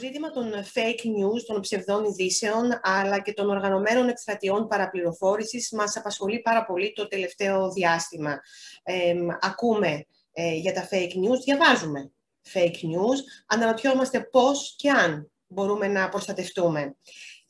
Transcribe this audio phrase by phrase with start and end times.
[0.00, 6.40] ζήτημα των fake news, των ψευδών ειδήσεων, αλλά και των οργανωμένων εκστρατιών παραπληροφόρησης μας απασχολεί
[6.40, 8.40] πάρα πολύ το τελευταίο διάστημα.
[9.40, 12.10] ακούμε ε, για τα fake news, διαβάζουμε
[12.52, 16.96] fake news, αναρωτιόμαστε πώς και αν μπορούμε να προστατευτούμε.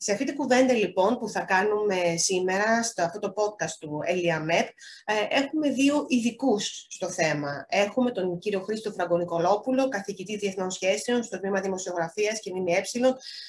[0.03, 4.67] Σε αυτή την κουβέντα λοιπόν που θα κάνουμε σήμερα στο αυτό το podcast του ΕΛΙΑΜΕΠ
[5.29, 7.65] έχουμε δύο ειδικούς στο θέμα.
[7.69, 12.81] Έχουμε τον κύριο Χρήστο Φραγκονικολόπουλο, καθηγητή Διεθνών Σχέσεων στο Τμήμα Δημοσιογραφίας και ΜΜΕ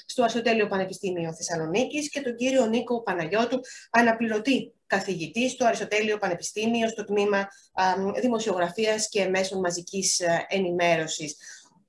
[0.07, 7.05] στο Αρχαιοτέλειο Πανεπιστήμιο Θεσσαλονίκης και τον κύριο Νίκο Παναγιώτου, αναπληρωτή καθηγητή στο Αριστοτέλειο Πανεπιστήμιο στο
[7.05, 7.49] Τμήμα
[8.21, 11.37] Δημοσιογραφίας και Μέσων Μαζικής ε, Ενημέρωσης.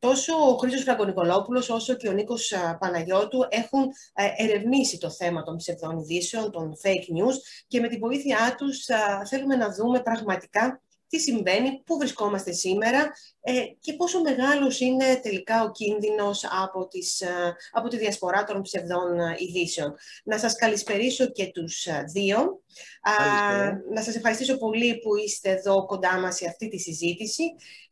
[0.03, 3.81] Τόσο ο Χρήστος Φραγκονικολόπουλος όσο και ο Νίκος Παναγιώτου έχουν
[4.14, 7.36] ε, ερευνήσει το θέμα των ψευδών ειδήσεων, των fake news
[7.67, 8.86] και με τη βοήθειά τους
[9.30, 10.81] θέλουμε να δούμε πραγματικά
[11.14, 13.11] τι συμβαίνει, πού βρισκόμαστε σήμερα
[13.42, 17.23] ε, και πόσο μεγάλος είναι τελικά ο κίνδυνος από, τις,
[17.72, 19.95] από τη διασπορά των ψευδών ειδήσεων.
[20.23, 22.61] Να σας καλησπερίσω και τους δύο.
[23.94, 27.44] να σας ευχαριστήσω πολύ που είστε εδώ κοντά μας σε αυτή τη συζήτηση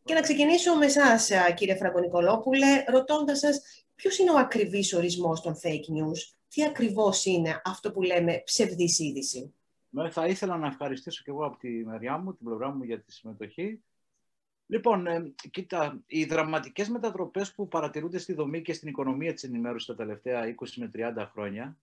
[0.04, 3.62] και να ξεκινήσω με εσάς, κύριε Φραγκονικολόπουλε, ρωτώντας σας
[3.96, 9.00] ποιος είναι ο ακριβής ορισμός των fake news, τι ακριβώς είναι αυτό που λέμε ψευδής
[9.00, 9.54] είδηση;
[9.94, 13.02] Ναι, θα ήθελα να ευχαριστήσω και εγώ από τη μεριά μου, την πλευρά μου για
[13.02, 13.84] τη συμμετοχή.
[14.66, 19.88] Λοιπόν, ε, κοίτα, οι δραματικές μετατροπές που παρατηρούνται στη δομή και στην οικονομία της ενημέρωσης
[19.88, 21.78] τα τελευταία 20 με 30 χρόνια,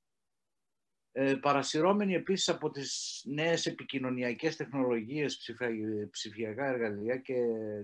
[1.12, 5.56] ε, παρασυρώμενοι επίσης από τις νέες επικοινωνιακές τεχνολογίες,
[6.10, 7.34] ψηφιακά εργαλεία και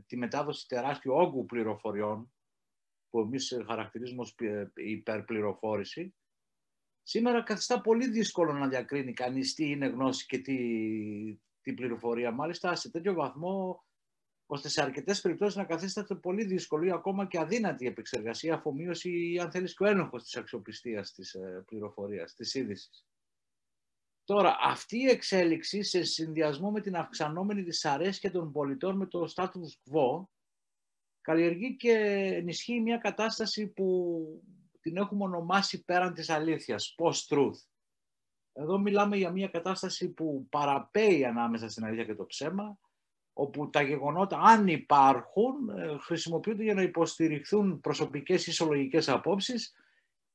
[0.06, 2.32] τη μετάδοση τεράστιου όγκου πληροφοριών,
[3.10, 4.34] που εμείς χαρακτηρίζουμε ως
[4.74, 6.14] υπερπληροφόρηση,
[7.06, 10.56] Σήμερα καθιστά πολύ δύσκολο να διακρίνει κανείς τι είναι γνώση και τι,
[11.60, 12.30] τι πληροφορία.
[12.30, 13.84] Μάλιστα σε τέτοιο βαθμό
[14.46, 19.32] ώστε σε αρκετές περιπτώσεις να καθίσταται πολύ δύσκολο ή ακόμα και αδύνατη η επεξεργασία, αφομοίωση
[19.32, 23.06] ή αν θέλεις και ο έλεγχος της αξιοπιστίας της ε, πληροφορίας, της είδησης.
[24.24, 29.92] Τώρα, αυτή η εξέλιξη σε συνδυασμό με την αυξανόμενη δυσαρέσκεια των πολιτών με το status
[29.92, 30.26] quo
[31.20, 31.92] καλλιεργεί και
[32.34, 34.18] ενισχύει μια κατάσταση που
[34.84, 37.58] την έχουμε ονομάσει πέραν της αλήθειας, post-truth.
[38.52, 42.78] Εδώ μιλάμε για μια κατάσταση που παραπέει ανάμεσα στην αλήθεια και το ψέμα,
[43.32, 49.74] όπου τα γεγονότα, αν υπάρχουν, ε, χρησιμοποιούνται για να υποστηριχθούν προσωπικές ή ισολογικές απόψεις,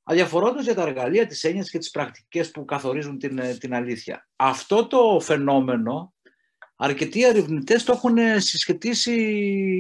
[0.04, 4.30] αδιαφορώντας για τα εργαλεία, τις έννοιες και τις πρακτικές που καθορίζουν την, ε, την αλήθεια.
[4.36, 6.14] Αυτό το φαινόμενο,
[6.76, 9.14] αρκετοί ερευνητές το έχουν συσχετίσει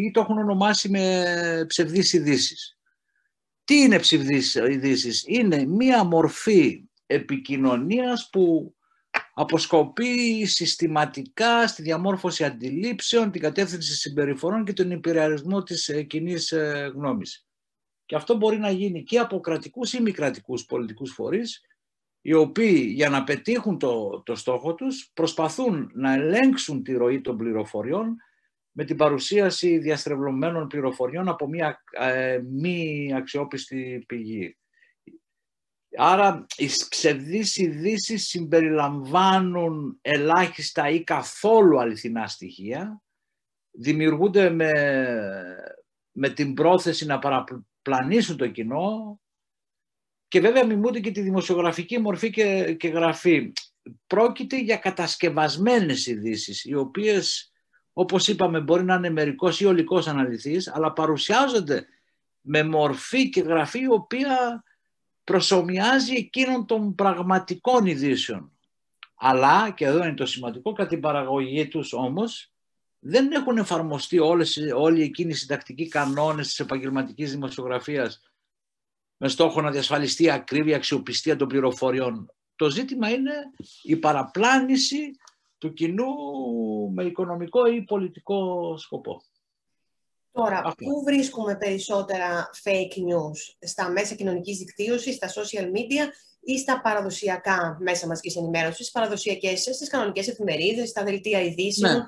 [0.05, 2.78] ή το έχουν ονομάσει με ψευδείς ειδήσεις.
[3.69, 8.75] Τι είναι ψευδείς ειδήσεις, Είναι μία μορφή επικοινωνίας που
[9.33, 16.87] αποσκοπεί συστηματικά στη διαμόρφωση αντιλήψεων, την κατεύθυνση συμπεριφορών και τον υπηρεαρισμό της ε, κοινή ε,
[16.87, 17.47] γνώμης.
[18.05, 21.61] Και αυτό μπορεί να γίνει και από κρατικούς ή μη κρατικούς πολιτικούς φορείς,
[22.21, 27.37] οι οποίοι για να πετύχουν το, το στόχο τους προσπαθούν να ελέγξουν τη ροή των
[27.37, 28.15] πληροφοριών
[28.79, 34.57] με την παρουσίαση διαστρεβλωμένων πληροφοριών από μια ε, μη αξιόπιστη πηγή.
[35.97, 43.01] Άρα οι ψευδείς ειδήσει συμπεριλαμβάνουν ελάχιστα ή καθόλου αληθινά στοιχεία,
[43.71, 44.71] δημιουργούνται με,
[46.11, 49.19] με την πρόθεση να παραπλανήσουν το κοινό
[50.27, 53.51] και βέβαια μιμούνται και τη δημοσιογραφική μορφή και, και γραφή.
[54.07, 57.48] Πρόκειται για κατασκευασμένες ειδήσεις, οι οποίες
[57.99, 61.87] όπως είπαμε μπορεί να είναι μερικός ή ολικός αναλυθής, αλλά παρουσιάζονται
[62.41, 64.63] με μορφή και γραφή η οποία
[65.23, 68.51] προσωμιάζει εκείνων των πραγματικών ειδήσεων.
[69.15, 72.51] Αλλά, και εδώ είναι το σημαντικό, κατά την παραγωγή τους όμως,
[72.99, 78.21] δεν έχουν εφαρμοστεί όλες, όλοι εκείνοι οι συντακτικοί κανόνες της επαγγελματικής δημοσιογραφίας
[79.17, 82.33] με στόχο να διασφαλιστεί η ακρίβεια αξιοπιστία των πληροφοριών.
[82.55, 83.33] Το ζήτημα είναι
[83.83, 85.11] η παραπλάνηση
[85.59, 86.05] του κοινού
[86.93, 89.21] με οικονομικό ή πολιτικό σκοπό.
[90.31, 96.07] Τώρα, πού βρίσκουμε περισσότερα fake news, στα μέσα κοινωνικής δικτύωσης, στα social media
[96.39, 102.03] ή στα παραδοσιακά μέσα μαζικής ενημέρωσης, στις παραδοσιακές, στις κανονικές εφημερίδες, στα δελτία ειδήσεων; Ναι.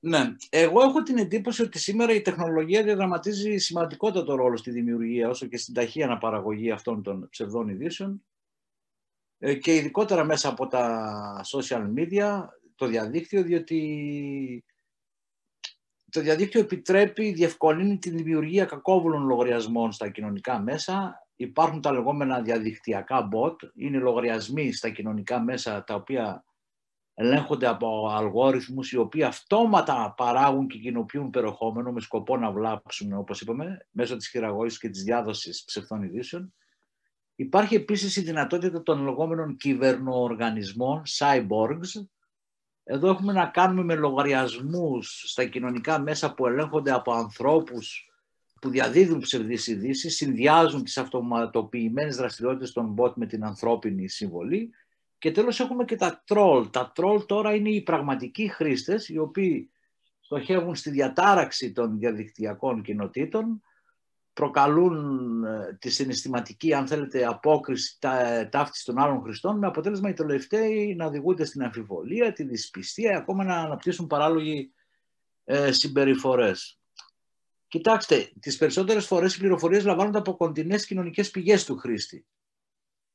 [0.00, 0.34] Ναι.
[0.50, 5.56] Εγώ έχω την εντύπωση ότι σήμερα η τεχνολογία διαδραματίζει σημαντικότατο ρόλο στη δημιουργία όσο και
[5.56, 8.22] στην ταχεία αναπαραγωγή αυτών των ψευδών ειδήσεων
[9.38, 12.44] ε, και ειδικότερα μέσα από τα social media
[12.78, 14.64] το διαδίκτυο, διότι
[16.10, 21.26] το διαδίκτυο επιτρέπει, διευκολύνει τη δημιουργία κακόβουλων λογαριασμών στα κοινωνικά μέσα.
[21.36, 26.44] Υπάρχουν τα λεγόμενα διαδικτυακά bot, είναι λογαριασμοί στα κοινωνικά μέσα τα οποία
[27.14, 33.40] ελέγχονται από αλγόριθμους οι οποίοι αυτόματα παράγουν και κοινοποιούν περιεχόμενο με σκοπό να βλάψουν, όπως
[33.40, 36.54] είπαμε, μέσω της χειραγώγησης και της διάδοσης ψευθών ειδήσεων.
[37.34, 42.06] Υπάρχει επίσης η δυνατότητα των λεγόμενων κυβερνοοργανισμών, cyborgs.
[42.90, 48.10] Εδώ έχουμε να κάνουμε με λογαριασμούς στα κοινωνικά μέσα που ελέγχονται από ανθρώπους
[48.60, 54.70] που διαδίδουν ψευδείς ειδήσεις, συνδυάζουν τις αυτοματοποιημένες δραστηριότητες των bot με την ανθρώπινη συμβολή
[55.18, 56.66] και τέλος έχουμε και τα troll.
[56.70, 59.70] Τα troll τώρα είναι οι πραγματικοί χρήστες οι οποίοι
[60.20, 63.62] στοχεύουν στη διατάραξη των διαδικτυακών κοινοτήτων,
[64.38, 70.12] προκαλούν ε, τη συναισθηματική, αν θέλετε, απόκριση τα, ταύτιση των άλλων χρηστών, με αποτέλεσμα οι
[70.12, 74.72] τελευταίοι να οδηγούνται στην αμφιβολία, τη δυσπιστία, ακόμα να αναπτύσσουν παράλογοι
[75.44, 76.80] ε, συμπεριφορές.
[77.68, 82.26] Κοιτάξτε, τις περισσότερες φορές οι πληροφορίες λαμβάνονται από κοντινές κοινωνικές πηγές του χρήστη.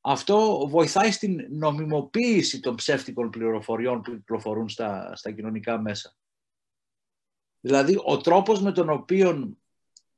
[0.00, 6.16] Αυτό βοηθάει στην νομιμοποίηση των ψεύτικων πληροφοριών που κυκλοφορούν στα, στα κοινωνικά μέσα.
[7.60, 9.56] Δηλαδή, ο τρόπος με τον οποίο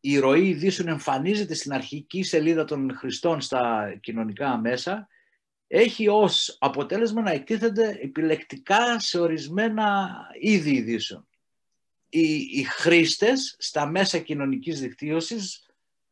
[0.08, 5.08] η ροή ειδήσεων εμφανίζεται στην αρχική σελίδα των χρηστών στα κοινωνικά μέσα
[5.66, 11.28] έχει ως αποτέλεσμα να εκτίθενται επιλεκτικά σε ορισμένα είδη ειδήσεων.
[12.08, 15.66] Οι, οι χρήστες στα μέσα κοινωνικής δικτύωσης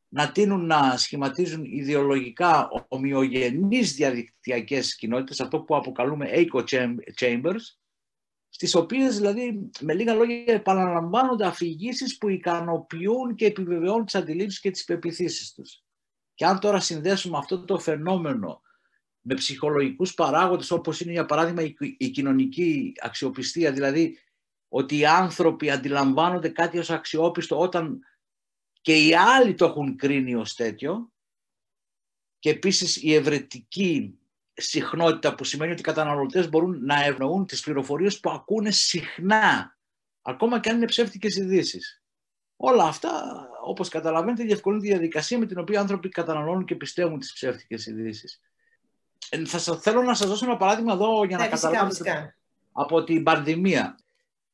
[0.08, 6.64] να τείνουν να σχηματίζουν ιδεολογικά ομοιογενείς διαδικτυακές κοινότητες, αυτό που αποκαλούμε echo
[7.20, 7.62] chambers,
[8.54, 14.70] στις οποίες δηλαδή με λίγα λόγια επαναλαμβάνονται αφηγήσεις που ικανοποιούν και επιβεβαιώνουν τις αντιλήψεις και
[14.70, 15.82] τις πεπιθήσεις τους.
[16.34, 18.62] Και αν τώρα συνδέσουμε αυτό το φαινόμενο
[19.20, 21.62] με ψυχολογικούς παράγοντες όπως είναι για παράδειγμα
[21.96, 24.18] η κοινωνική αξιοπιστία, δηλαδή
[24.68, 28.00] ότι οι άνθρωποι αντιλαμβάνονται κάτι ως αξιόπιστο όταν
[28.80, 31.12] και οι άλλοι το έχουν κρίνει ως τέτοιο
[32.38, 34.18] και επίσης η ευρετική
[34.54, 39.76] συχνότητα που σημαίνει ότι οι καταναλωτές μπορούν να ευνοούν τις πληροφορίες που ακούνε συχνά
[40.22, 42.02] ακόμα και αν είναι ψεύτικες ειδήσεις.
[42.56, 43.10] Όλα αυτά,
[43.64, 47.86] όπως καταλαβαίνετε, διευκολύνουν τη διαδικασία με την οποία οι άνθρωποι καταναλώνουν και πιστεύουν τις ψεύτικες
[47.86, 48.40] ειδήσεις.
[49.28, 52.36] Ε, θα θέλω να σας δώσω ένα παράδειγμα εδώ για να ναι, καταλάβετε
[52.72, 53.98] από την πανδημία.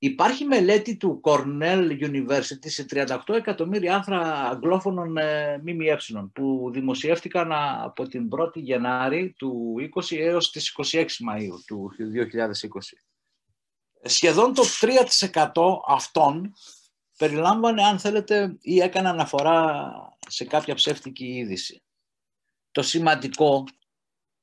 [0.02, 5.96] Υπάρχει μελέτη του Cornell University σε 38 εκατομμύρια άρθρα αγγλόφωνων ε, ΜΜΕ
[6.32, 7.52] που δημοσιεύτηκαν
[7.82, 11.98] από την 1η Γενάρη του 20 έως τις 26 Μαΐου του 2020.
[14.02, 15.52] Σχεδόν το 3%
[15.86, 16.54] αυτών
[17.18, 19.92] περιλάμβανε, αν θέλετε, ή έκανε αναφορά
[20.28, 21.82] σε κάποια ψεύτικη είδηση.
[22.70, 23.64] Το σημαντικό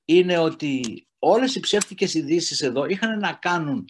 [0.05, 3.89] είναι ότι όλες οι ψεύτικες ειδήσεις εδώ είχαν να κάνουν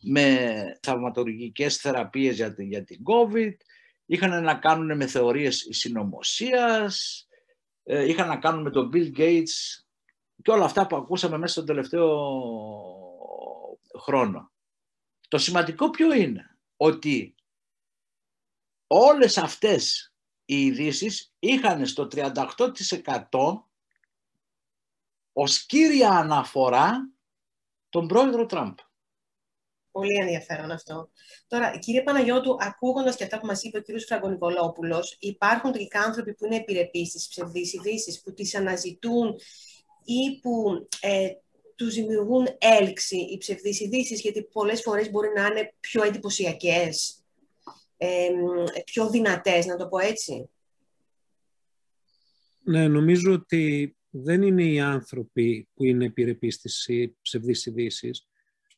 [0.00, 3.54] με θαυματουργικές θεραπείες για, για την COVID,
[4.06, 7.26] είχαν να κάνουν με θεωρίες συνωμοσίας,
[7.82, 9.82] ε, είχαν να κάνουν με τον Bill Gates
[10.42, 12.08] και όλα αυτά που ακούσαμε μέσα στον τελευταίο
[13.98, 14.52] χρόνο.
[15.28, 17.34] Το σημαντικό ποιο είναι, ότι
[18.86, 22.34] όλες αυτές οι ειδήσεις είχαν στο 38%
[25.32, 27.12] ως κύρια αναφορά
[27.88, 28.78] τον πρόεδρο Τραμπ.
[29.98, 31.10] Πολύ ενδιαφέρον αυτό.
[31.48, 36.34] Τώρα, κύριε Παναγιώτου, ακούγοντας και αυτά που μας είπε ο κύριος Φραγκονικολόπουλος, υπάρχουν τελικά άνθρωποι
[36.34, 39.36] που είναι επιρρεπείς στις ψευδείς ειδήσεις, που τις αναζητούν
[40.04, 41.28] ή που ε,
[41.76, 47.24] τους δημιουργούν έλξη οι ψευδείς ειδήσεις, γιατί πολλές φορές μπορεί να είναι πιο εντυπωσιακές,
[47.96, 48.28] ε,
[48.84, 50.50] πιο δυνατές, να το πω έτσι.
[52.62, 56.88] Ναι, νομίζω ότι δεν είναι οι άνθρωποι που είναι επιρρεπείς στις
[57.22, 58.27] ψευδείς ειδήσεις,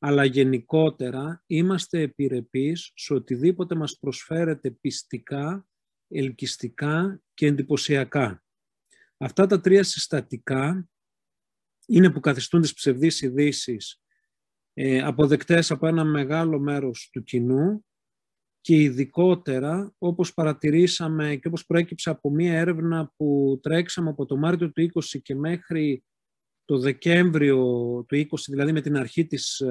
[0.02, 5.66] αλλά γενικότερα είμαστε επιρρεπείς σε οτιδήποτε μας προσφέρεται πιστικά,
[6.08, 8.44] ελκυστικά και εντυπωσιακά.
[9.16, 10.88] Αυτά τα τρία συστατικά
[11.86, 14.02] είναι που καθιστούν τις ψευδείς ειδήσεις
[14.72, 17.84] ε, αποδεκτές από ένα μεγάλο μέρος του κοινού
[18.60, 24.70] και ειδικότερα όπως παρατηρήσαμε και όπως προέκυψε από μία έρευνα που τρέξαμε από το Μάρτιο
[24.70, 26.04] του 20 και μέχρι
[26.70, 27.56] το Δεκέμβριο
[28.08, 29.62] του 20, δηλαδή με την αρχή της,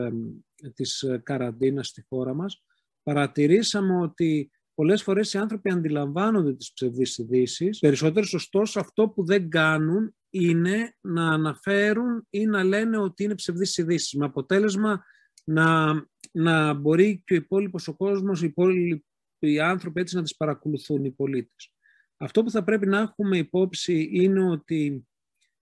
[0.73, 2.63] της καραντίνας στη χώρα μας,
[3.03, 7.69] παρατηρήσαμε ότι πολλές φορές οι άνθρωποι αντιλαμβάνονται τις ψευδείς ειδήσει.
[7.79, 13.77] Περισσότερες, ωστόσο, αυτό που δεν κάνουν είναι να αναφέρουν ή να λένε ότι είναι ψευδείς
[13.77, 14.17] ειδήσει.
[14.17, 15.03] Με αποτέλεσμα
[15.43, 15.93] να,
[16.31, 21.11] να μπορεί και ο υπόλοιπος ο κόσμος, οι υπόλοιποι άνθρωποι έτσι να τις παρακολουθούν οι
[21.11, 21.73] πολίτες.
[22.17, 25.08] Αυτό που θα πρέπει να έχουμε υπόψη είναι ότι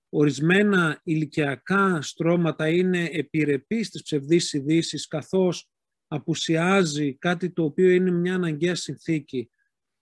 [0.09, 5.69] ορισμένα ηλικιακά στρώματα είναι επιρρεπεί στις ψευδείς ειδήσει, καθώς
[6.07, 9.51] απουσιάζει κάτι το οποίο είναι μια αναγκαία συνθήκη,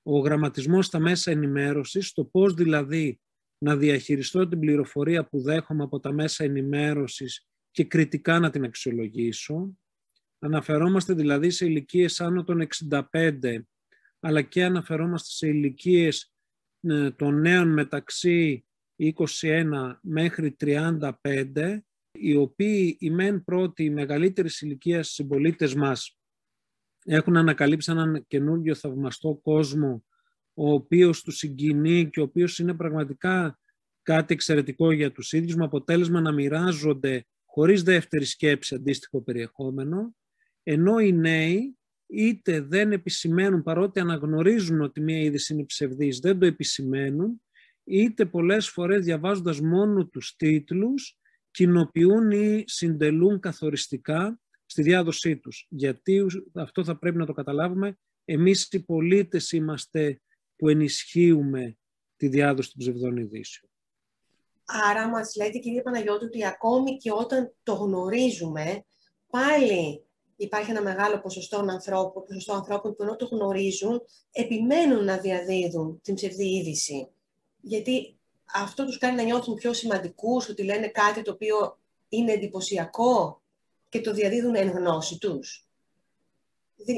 [0.04, 3.20] ο γραμματισμός στα μέσα ενημέρωσης, το πώς δηλαδή
[3.58, 9.78] να διαχειριστώ την πληροφορία που δέχομαι από τα μέσα ενημέρωσης και κριτικά να την αξιολογήσω.
[10.40, 13.66] Αναφερόμαστε δηλαδή σε ηλικίες άνω των 65,
[14.20, 16.34] αλλά και αναφερόμαστε σε ηλικίες
[16.82, 18.66] ε, των νέων μεταξύ
[18.98, 21.80] 21 μέχρι 35,
[22.12, 26.18] οι οποίοι οι μεν πρώτοι, οι μεγαλύτερης ηλικίας συμπολίτες μας
[27.06, 30.06] έχουν ανακαλύψει έναν καινούργιο θαυμαστό κόσμο,
[30.54, 33.60] ο οποίος τους συγκινεί και ο οποίος είναι πραγματικά
[34.02, 40.16] κάτι εξαιρετικό για τους ίδιους, με αποτέλεσμα να μοιράζονται χωρίς δεύτερη σκέψη αντίστοιχο περιεχόμενο,
[40.64, 46.46] ενώ οι νέοι είτε δεν επισημαίνουν παρότι αναγνωρίζουν ότι μία είδηση είναι ψευδής, δεν το
[46.46, 47.42] επισημαίνουν,
[47.86, 51.18] είτε πολλές φορές διαβάζοντας μόνο τους τίτλους,
[51.52, 55.68] κοινοποιούν ή συντελούν καθοριστικά στη διάδοσή τους.
[55.70, 60.22] Γιατί αυτό θα πρέπει να το καταλάβουμε, εμείς οι πολίτες είμαστε
[60.56, 61.78] που ενισχύουμε
[62.16, 63.72] τη διάδοση των ψευδών ειδήσεων.
[64.66, 68.86] Άρα μας λέτε κυρία Παναγιώτη ότι ακόμη και όταν το γνωρίζουμε,
[69.30, 74.02] πάλι υπάρχει ένα μεγάλο ποσοστό ανθρώπων, ποσοστό ανθρώπων που ενώ το γνωρίζουν,
[74.32, 77.10] επιμένουν να διαδίδουν την ψευδή είδηση.
[77.68, 78.18] Γιατί
[78.54, 81.78] αυτό τους κάνει να νιώθουν πιο σημαντικούς, ότι λένε κάτι το οποίο
[82.10, 83.42] είναι εντυπωσιακό
[83.90, 85.68] και το διαδίδουν εν γνώση τους.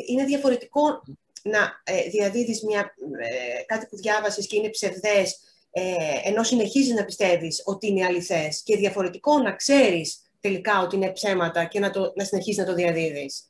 [0.07, 1.03] Είναι διαφορετικό
[1.43, 5.39] να ε, διαδίδεις μια, ε, κάτι που διάβασες και είναι ψευδές,
[5.71, 5.93] ε,
[6.23, 11.65] ενώ συνεχίζεις να πιστεύεις ότι είναι αληθές και διαφορετικό να ξέρεις τελικά ότι είναι ψέματα
[11.65, 13.47] και να, το, να συνεχίσεις να το διαδίδεις.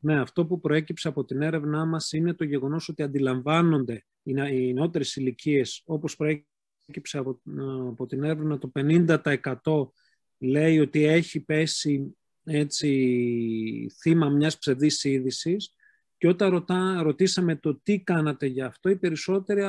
[0.00, 5.16] Ναι, αυτό που προέκυψε από την έρευνά μας είναι το γεγονός ότι αντιλαμβάνονται οι νεότερες
[5.16, 7.40] ηλικίες, όπως προέκυψε από,
[7.88, 9.92] από την έρευνα, το 50%
[10.38, 15.72] λέει ότι έχει πέσει έτσι, θύμα μιας ψευδής είδησης.
[16.18, 19.62] Και όταν ρωτά, ρωτήσαμε το τι κάνατε για αυτό, οι περισσότεροι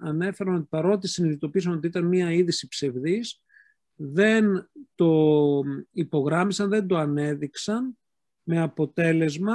[0.00, 3.42] ανέφεραν ότι παρότι συνειδητοποίησαν ότι ήταν μια είδηση ψευδής,
[3.94, 5.60] δεν το
[5.92, 7.96] υπογράμμισαν, δεν το ανέδειξαν
[8.42, 9.54] με αποτέλεσμα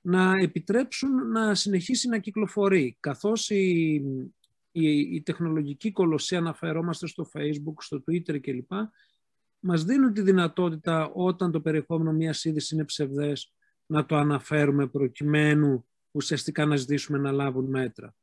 [0.00, 2.96] να επιτρέψουν να συνεχίσει να κυκλοφορεί.
[3.00, 3.94] Καθώς η,
[4.70, 8.72] η, η τεχνολογική κολοσσία αναφερόμαστε στο Facebook, στο Twitter κλπ.
[9.58, 13.52] Μας δίνουν τη δυνατότητα όταν το περιεχόμενο μιας είδησης είναι ψευδές
[13.86, 18.14] να το αναφέρουμε προκειμένου ουσιαστικά να ζητήσουμε να λάβουν μέτρα.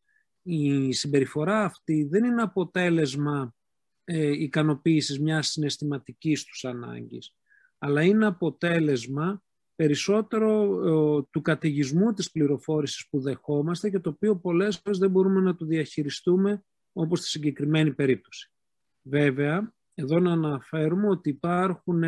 [0.41, 3.55] Η συμπεριφορά αυτή δεν είναι αποτέλεσμα
[4.03, 7.35] ε, ικανοποίησης μιας συναισθηματικής τους ανάγκης,
[7.77, 9.43] αλλά είναι αποτέλεσμα
[9.75, 10.63] περισσότερο
[11.19, 15.55] ε, του καταιγισμού της πληροφόρησης που δεχόμαστε και το οποίο πολλές φορές δεν μπορούμε να
[15.55, 16.63] το διαχειριστούμε
[16.93, 18.51] όπως στη συγκεκριμένη περίπτωση.
[19.01, 22.03] Βέβαια, εδώ να αναφέρουμε ότι υπάρχουν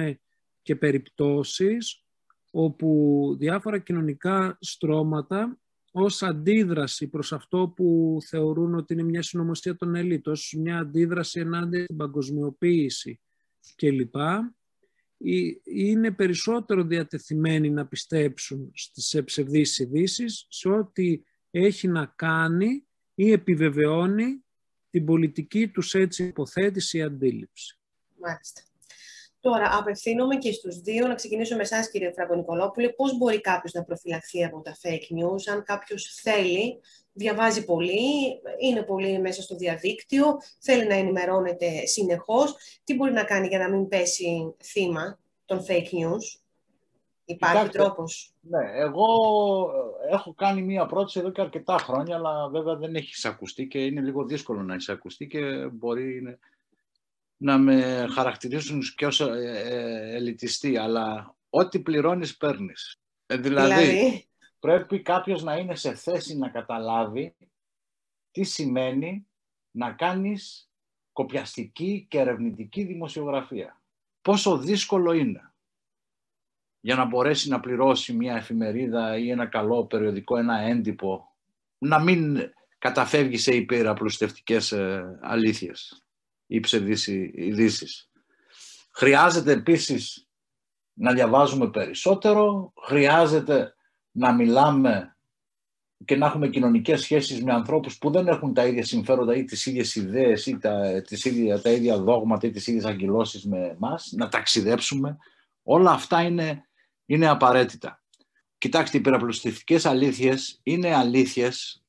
[0.62, 2.06] και περιπτώσεις
[2.52, 5.58] όπου διάφορα κοινωνικά στρώματα
[5.92, 11.40] ως αντίδραση προς αυτό που θεωρούν ότι είναι μια συνωμοσία των ελίτ, ως μια αντίδραση
[11.40, 13.20] ενάντια στην παγκοσμιοποίηση
[13.76, 14.16] κλπ.
[15.64, 24.44] Είναι περισσότερο διατεθειμένοι να πιστέψουν στις ψευδείς ειδήσεις σε ό,τι έχει να κάνει ή επιβεβαιώνει
[24.90, 27.80] την πολιτική τους έτσι υποθέτηση ή αντίληψη.
[28.20, 28.62] Μάλιστα.
[29.40, 31.08] Τώρα, απευθύνομαι και στους δύο.
[31.08, 32.90] Να ξεκινήσω με εσάς, κύριε Φραγκονικολόπουλε.
[32.90, 36.80] Πώς μπορεί κάποιος να προφυλαχθεί από τα fake news, αν κάποιος θέλει,
[37.14, 42.56] διαβάζει πολύ, είναι πολύ μέσα στο διαδίκτυο, θέλει να ενημερώνεται συνεχώς.
[42.84, 46.44] Τι μπορεί να κάνει για να μην πέσει θύμα των fake news;
[47.26, 49.06] Υπάρχει Κοιτάξτε, τρόπος; Ναι, εγώ
[50.12, 54.02] έχω κάνει μία πρόταση εδώ και αρκετά χρόνια, αλλά βέβαια δεν έχει εισακουστεί και είναι
[54.02, 56.38] λίγο δύσκολο να εισακουστεί και μπορεί
[57.38, 63.00] να με χαρακτηρίζουν και ως ε, ε, ελιτιστή, αλλά ό,τι πληρώνεις παίρνεις.
[63.26, 64.28] Ε, δηλαδή, δηλαδή,
[64.64, 67.36] πρέπει κάποιος να είναι σε θέση να καταλάβει
[68.32, 69.28] τι σημαίνει
[69.72, 70.72] να κάνεις
[71.12, 73.82] κοπιαστική και ερευνητική δημοσιογραφία.
[74.22, 75.54] Πόσο δύσκολο είναι
[76.80, 81.36] για να μπορέσει να πληρώσει μια εφημερίδα ή ένα καλό περιοδικό, ένα έντυπο,
[81.78, 82.38] να μην
[82.78, 84.74] καταφεύγει σε υπεραπλουστευτικές
[85.22, 86.06] αλήθειες
[86.46, 88.12] ή ψευδείς ειδήσεις.
[88.92, 90.28] Χρειάζεται επίσης
[90.94, 93.76] να διαβάζουμε περισσότερο, χρειάζεται
[94.14, 95.18] να μιλάμε
[96.06, 99.66] και να έχουμε κοινωνικές σχέσεις με ανθρώπους που δεν έχουν τα ίδια συμφέροντα ή τις
[99.66, 104.12] ίδιες ιδέες ή τα, τις ίδια, τα ίδια δόγματα ή τις ίδιες αγκυλώσεις με εμάς,
[104.16, 105.18] να ταξιδέψουμε.
[105.64, 106.68] Όλα αυτά είναι,
[107.06, 108.04] είναι απαραίτητα.
[108.58, 111.84] Κοιτάξτε, οι υπεραπλουστευτικές αλήθειες είναι αλήθειες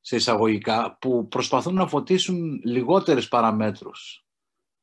[0.00, 4.24] σε εισαγωγικά, που προσπαθούν να φωτίσουν λιγότερες παραμέτρους.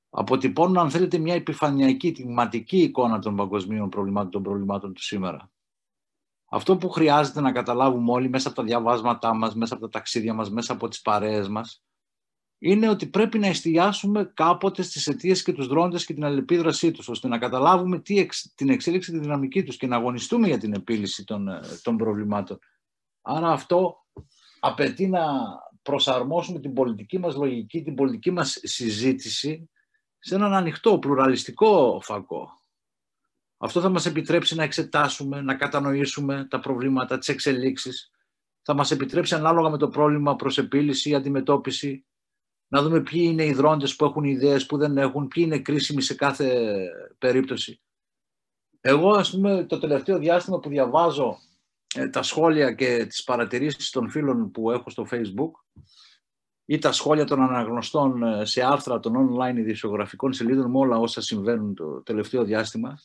[0.10, 5.53] Αποτυπώνουν, αν θέλετε, μια επιφανειακή, τιματική εικόνα των παγκοσμίων προβλημάτων, των προβλημάτων του σήμερα.
[6.56, 10.34] Αυτό που χρειάζεται να καταλάβουμε όλοι μέσα από τα διαβάσματά μας, μέσα από τα ταξίδια
[10.34, 11.84] μας, μέσα από τις παρέες μας,
[12.58, 17.10] είναι ότι πρέπει να εστιάσουμε κάποτε στις αιτίες και τους δρόντες και την αλληλεπίδρασή τους,
[17.10, 21.24] ώστε να καταλάβουμε τι την εξέλιξη, τη δυναμική τους και να αγωνιστούμε για την επίλυση
[21.24, 22.60] των, ε, των προβλημάτων.
[23.22, 23.96] Άρα αυτό
[24.60, 25.26] απαιτεί να
[25.82, 29.70] προσαρμόσουμε την πολιτική μας λογική, την πολιτική μας συζήτηση
[30.20, 32.50] σε έναν ανοιχτό, πλουραλιστικό φακό.
[33.64, 38.12] Αυτό θα μας επιτρέψει να εξετάσουμε, να κατανοήσουμε τα προβλήματα, τις εξελίξεις.
[38.62, 42.06] Θα μας επιτρέψει ανάλογα με το πρόβλημα προς επίλυση ή αντιμετώπιση
[42.68, 46.02] να δούμε ποιοι είναι οι δρόντες που έχουν ιδέες, που δεν έχουν, ποιοι είναι κρίσιμοι
[46.02, 46.78] σε κάθε
[47.18, 47.82] περίπτωση.
[48.82, 51.38] Εγώ, ας πούμε, το τελευταίο διάστημα που διαβάζω
[51.96, 55.52] ε, τα σχόλια και τις παρατηρήσεις των φίλων που έχω στο Facebook
[56.66, 61.22] ή τα σχόλια των αναγνωστών ε, σε άρθρα των online ειδησιογραφικών σελίδων με όλα όσα
[61.22, 63.00] συμβαίνουν το τελευταίο διάστημα,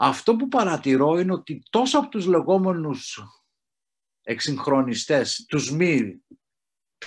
[0.00, 3.22] αυτό που παρατηρώ είναι ότι τόσο από τους λεγόμενους
[4.22, 6.22] εξυγχρονιστές, τους μη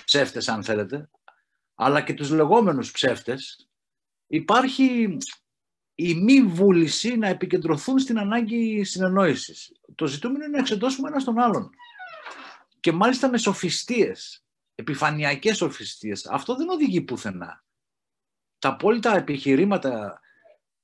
[0.05, 1.09] ψεύτες αν θέλετε,
[1.75, 3.69] αλλά και τους λεγόμενους ψεύτες,
[4.27, 5.17] υπάρχει
[5.95, 9.71] η μη βούληση να επικεντρωθούν στην ανάγκη συνεννόησης.
[9.95, 11.69] Το ζητούμενο είναι να εξεντώσουμε ένα τον άλλον.
[12.79, 14.45] Και μάλιστα με σοφιστίες,
[14.75, 16.25] επιφανειακές σοφιστίες.
[16.25, 17.63] Αυτό δεν οδηγεί πουθενά.
[18.59, 20.21] Τα απόλυτα επιχειρήματα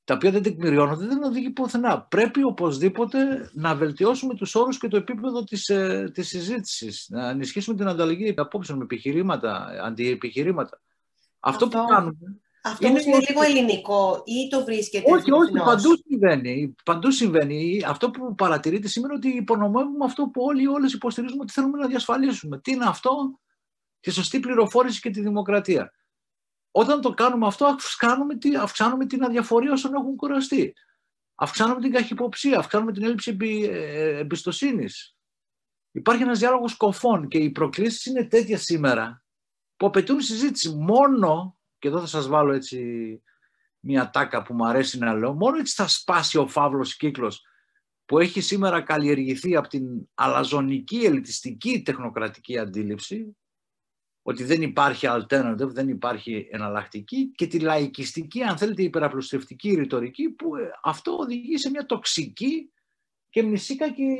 [0.07, 2.01] τα οποία δεν τεκμηριώνονται δεν οδηγεί πουθενά.
[2.01, 7.07] Πρέπει οπωσδήποτε να βελτιώσουμε τους όρους και το επίπεδο της, ε, της συζήτησης.
[7.09, 10.81] Να ενισχύσουμε την ανταλλαγή απόψεων με επιχειρήματα, αντιεπιχειρήματα.
[11.39, 12.17] Αυτό, αυτό που κάνουμε
[12.61, 16.75] αυτό είναι, είναι λίγο ελληνικό ή το βρίσκεται Όχι, όχι, παντού συμβαίνει.
[16.85, 17.83] Παντού συμβαίνει.
[17.87, 22.59] Αυτό που παρατηρείτε σημαίνει ότι υπονομεύουμε αυτό που όλοι όλες υποστηρίζουμε ότι θέλουμε να διασφαλίσουμε.
[22.59, 23.39] Τι είναι αυτό,
[23.99, 25.91] τη σωστή πληροφόρηση και τη δημοκρατία.
[26.71, 30.73] Όταν το κάνουμε αυτό, αυξάνουμε, αυξάνουμε την αδιαφορία όσων έχουν κουραστεί.
[31.35, 35.15] Αυξάνουμε την καχυποψία, αυξάνουμε την έλλειψη ε, εμπιστοσύνης.
[35.91, 39.23] Υπάρχει ένας διάλογος κοφών και οι προκλήσεις είναι τέτοια σήμερα
[39.75, 40.75] που απαιτούν συζήτηση.
[40.75, 43.21] Μόνο και εδώ θα σας βάλω έτσι
[43.79, 47.41] μια τάκα που μου αρέσει να λέω, μόνο έτσι θα σπάσει ο φαύλος κύκλος
[48.05, 53.37] που έχει σήμερα καλλιεργηθεί από την αλαζονική, ελιτιστική τεχνοκρατική αντίληψη,
[54.27, 60.55] ότι δεν υπάρχει alternative, δεν υπάρχει εναλλακτική και τη λαϊκιστική, αν θέλετε, υπεραπλουστευτική ρητορική που
[60.55, 62.71] ε, αυτό οδηγεί σε μια τοξική
[63.29, 64.17] και μνησίκακη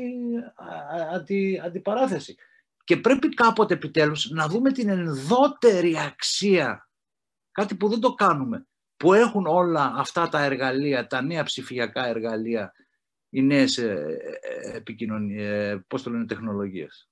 [1.14, 2.36] αντι, αντιπαράθεση.
[2.84, 6.88] Και πρέπει κάποτε επιτέλους να δούμε την ενδότερη αξία
[7.52, 8.68] Κάτι που δεν το κάνουμε.
[8.98, 12.74] Που έχουν όλα αυτά τα εργαλεία, τα νέα ψηφιακά εργαλεία,
[13.30, 17.10] οι νέες ε, ε, επικοινωνίες, πώς το λένε, τεχνολογίες.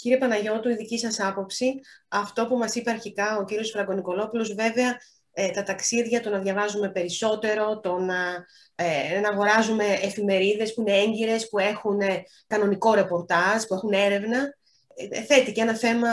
[0.00, 4.98] Κύριε Παναγιώτου, η δική σας άποψη, αυτό που μας είπε αρχικά ο κύριος Φραγκονικολόπουλος, βέβαια
[5.32, 10.98] ε, τα ταξίδια, το να διαβάζουμε περισσότερο, το να, ε, να αγοράζουμε εφημερίδες που είναι
[10.98, 11.98] έγκυρες, που έχουν
[12.46, 14.54] κανονικό ρεπορτάζ, που έχουν έρευνα,
[14.94, 16.08] ε, θέτει και ένα θέμα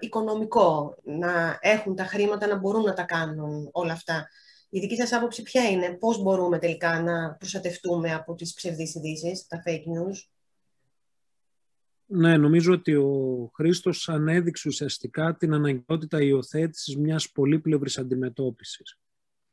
[0.00, 4.28] οικονομικό, να έχουν τα χρήματα να μπορούν να τα κάνουν όλα αυτά.
[4.70, 9.46] Η δική σας άποψη ποια είναι, πώς μπορούμε τελικά να προστατευτούμε από τις ψευδείς ειδήσεις,
[9.46, 10.16] τα fake news;
[12.14, 18.98] Ναι, νομίζω ότι ο Χρήστος ανέδειξε ουσιαστικά την αναγκαιότητα υιοθέτησης μιας πολύπλευρης αντιμετώπισης.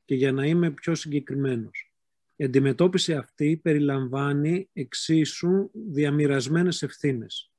[0.06, 1.94] Και για να είμαι πιο συγκεκριμένος.
[2.36, 7.50] Η αντιμετώπιση αυτή περιλαμβάνει εξίσου διαμοιρασμένες ευθύνες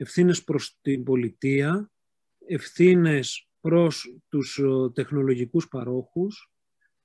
[0.00, 1.90] ευθύνες προς την πολιτεία,
[2.46, 4.60] ευθύνες προς τους
[4.92, 6.52] τεχνολογικούς παρόχους,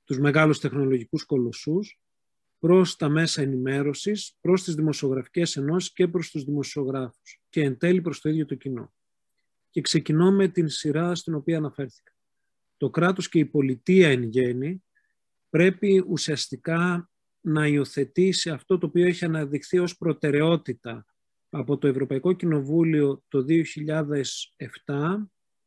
[0.03, 1.99] τους μεγάλους τεχνολογικούς κολοσσούς,
[2.63, 8.01] προς τα μέσα ενημέρωσης, προς τις δημοσιογραφικές ενώσεις και προς τους δημοσιογράφους και εν τέλει
[8.01, 8.93] προς το ίδιο το κοινό.
[9.69, 12.11] Και ξεκινώ με την σειρά στην οποία αναφέρθηκα.
[12.77, 14.83] Το κράτος και η πολιτεία εν γέννη
[15.49, 17.09] πρέπει ουσιαστικά
[17.41, 21.05] να υιοθετήσει αυτό το οποίο έχει αναδειχθεί ως προτεραιότητα
[21.49, 23.63] από το Ευρωπαϊκό Κοινοβούλιο το 2007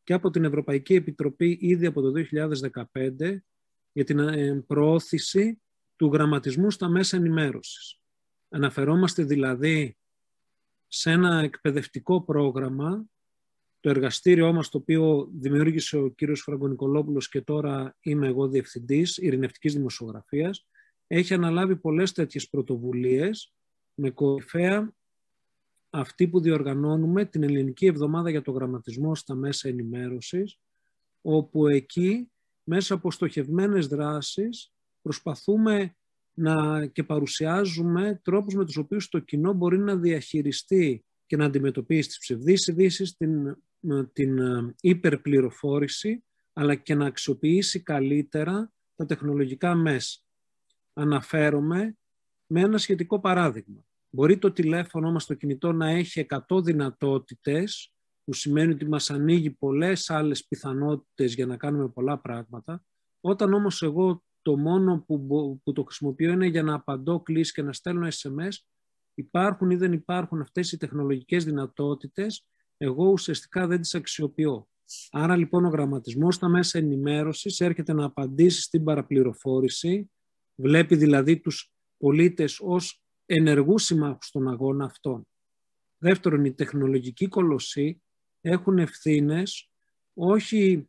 [0.02, 2.12] και από την Ευρωπαϊκή Επιτροπή ήδη από το
[2.92, 3.36] 2015
[3.92, 5.60] για την ε, προώθηση
[5.96, 8.00] του γραμματισμού στα μέσα ενημέρωσης.
[8.48, 9.96] Αναφερόμαστε δηλαδή
[10.86, 13.04] σε ένα εκπαιδευτικό πρόγραμμα,
[13.80, 19.74] το εργαστήριό μας το οποίο δημιούργησε ο κύριος Φραγκονικολόπουλος και τώρα είμαι εγώ διευθυντής ειρηνευτικής
[19.74, 20.66] δημοσιογραφίας,
[21.06, 23.52] έχει αναλάβει πολλές τέτοιες πρωτοβουλίες
[23.94, 24.94] με κορυφαία
[25.90, 30.58] αυτή που διοργανώνουμε την Ελληνική Εβδομάδα για το Γραμματισμό στα Μέσα Ενημέρωσης,
[31.22, 32.30] όπου εκεί
[32.62, 34.72] μέσα από στοχευμένες δράσεις
[35.06, 35.96] προσπαθούμε
[36.32, 42.08] να και παρουσιάζουμε τρόπους με τους οποίους το κοινό μπορεί να διαχειριστεί και να αντιμετωπίσει
[42.08, 43.56] τις ψευδείς ειδήσει, την,
[44.12, 50.20] την ε, υπερπληροφόρηση, αλλά και να αξιοποιήσει καλύτερα τα τεχνολογικά μέσα.
[50.92, 51.96] Αναφέρομαι
[52.46, 53.84] με ένα σχετικό παράδειγμα.
[54.10, 57.92] Μπορεί το τηλέφωνο μας το κινητό να έχει 100 δυνατότητες
[58.24, 62.84] που σημαίνει ότι μας ανοίγει πολλές άλλες πιθανότητες για να κάνουμε πολλά πράγματα.
[63.20, 65.26] Όταν όμως εγώ το μόνο που,
[65.64, 68.52] που το χρησιμοποιώ είναι για να απαντώ κλείσει και να στέλνω SMS,
[69.14, 74.68] υπάρχουν ή δεν υπάρχουν αυτές οι τεχνολογικές δυνατότητες, εγώ ουσιαστικά δεν τις αξιοποιώ.
[75.10, 80.10] Άρα λοιπόν ο γραμματισμός στα μέσα ενημέρωσης έρχεται να απαντήσει στην παραπληροφόρηση,
[80.54, 85.28] βλέπει δηλαδή τους πολίτες ως ενεργούς συμμάχους στον αγώνα αυτών.
[85.98, 88.02] Δεύτερον, οι τεχνολογικοί κολοσσοί
[88.40, 89.70] έχουν ευθύνες
[90.14, 90.88] όχι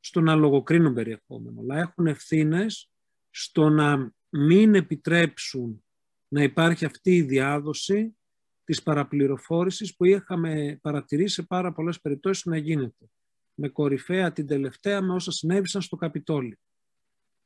[0.00, 2.90] στο να λογοκρίνουν περιεχόμενο, αλλά έχουν ευθύνες
[3.30, 5.84] στο να μην επιτρέψουν
[6.28, 8.16] να υπάρχει αυτή η διάδοση
[8.64, 13.10] της παραπληροφόρησης που είχαμε παρατηρήσει σε πάρα πολλές περιπτώσεις να γίνεται.
[13.54, 16.58] Με κορυφαία την τελευταία με όσα συνέβησαν στο Καπιτόλι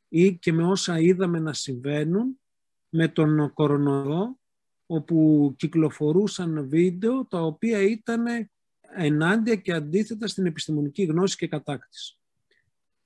[0.08, 2.40] ή και με όσα είδαμε να συμβαίνουν
[2.88, 4.40] με τον κορονοϊό
[4.86, 8.24] όπου κυκλοφορούσαν βίντεο τα οποία ήταν
[8.94, 12.18] ενάντια και αντίθετα στην επιστημονική γνώση και κατάκτηση.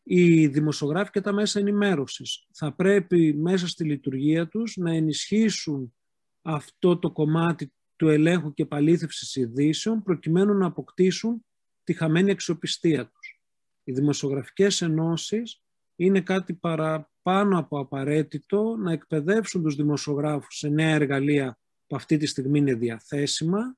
[0.08, 5.94] Οι δημοσιογράφοι και τα μέσα ενημέρωσης θα πρέπει μέσα στη λειτουργία τους να ενισχύσουν
[6.42, 11.44] αυτό το κομμάτι του ελέγχου και παλήθευσης ειδήσεων προκειμένου να αποκτήσουν
[11.84, 13.40] τη χαμένη αξιοπιστία τους.
[13.84, 15.62] Οι δημοσιογραφικές ενώσεις
[15.96, 22.26] είναι κάτι παραπάνω από απαραίτητο να εκπαιδεύσουν τους δημοσιογράφους σε νέα εργαλεία που αυτή τη
[22.26, 23.76] στιγμή είναι διαθέσιμα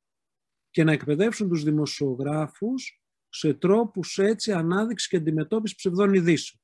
[0.71, 2.98] και να εκπαιδεύσουν τους δημοσιογράφους
[3.29, 6.62] σε τρόπους έτσι ανάδειξης και αντιμετώπισης ψευδών ειδήσεων.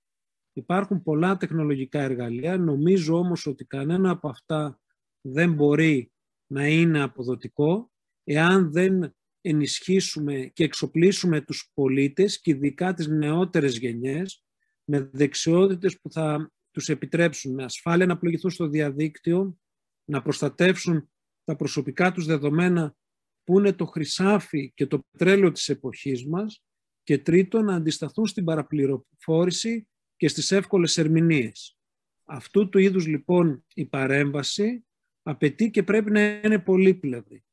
[0.53, 4.81] Υπάρχουν πολλά τεχνολογικά εργαλεία, νομίζω όμως ότι κανένα από αυτά
[5.20, 6.12] δεν μπορεί
[6.46, 7.92] να είναι αποδοτικό
[8.24, 14.44] εάν δεν ενισχύσουμε και εξοπλίσουμε τους πολίτες και ειδικά τις νεότερες γενιές
[14.85, 19.59] με δεξιότητες που θα τους επιτρέψουν με ασφάλεια να πλογηθούν στο διαδίκτυο,
[20.05, 21.11] να προστατεύσουν
[21.44, 22.96] τα προσωπικά τους δεδομένα
[23.44, 26.64] που είναι το χρυσάφι και το πετρέλαιο της εποχής μας
[27.02, 31.78] και τρίτον να αντισταθούν στην παραπληροφόρηση και στις εύκολες ερμηνείες.
[32.24, 34.87] Αυτού του είδους λοιπόν η παρέμβαση
[35.22, 37.44] απαιτεί και πρέπει να είναι πολύπλευρη.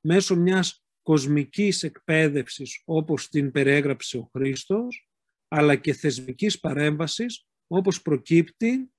[0.00, 5.10] Μέσω μιας κοσμικής εκπαίδευσης όπως την περιέγραψε ο Χρήστος,
[5.48, 8.90] αλλά και θεσμικής παρέμβασης όπως προκύπτει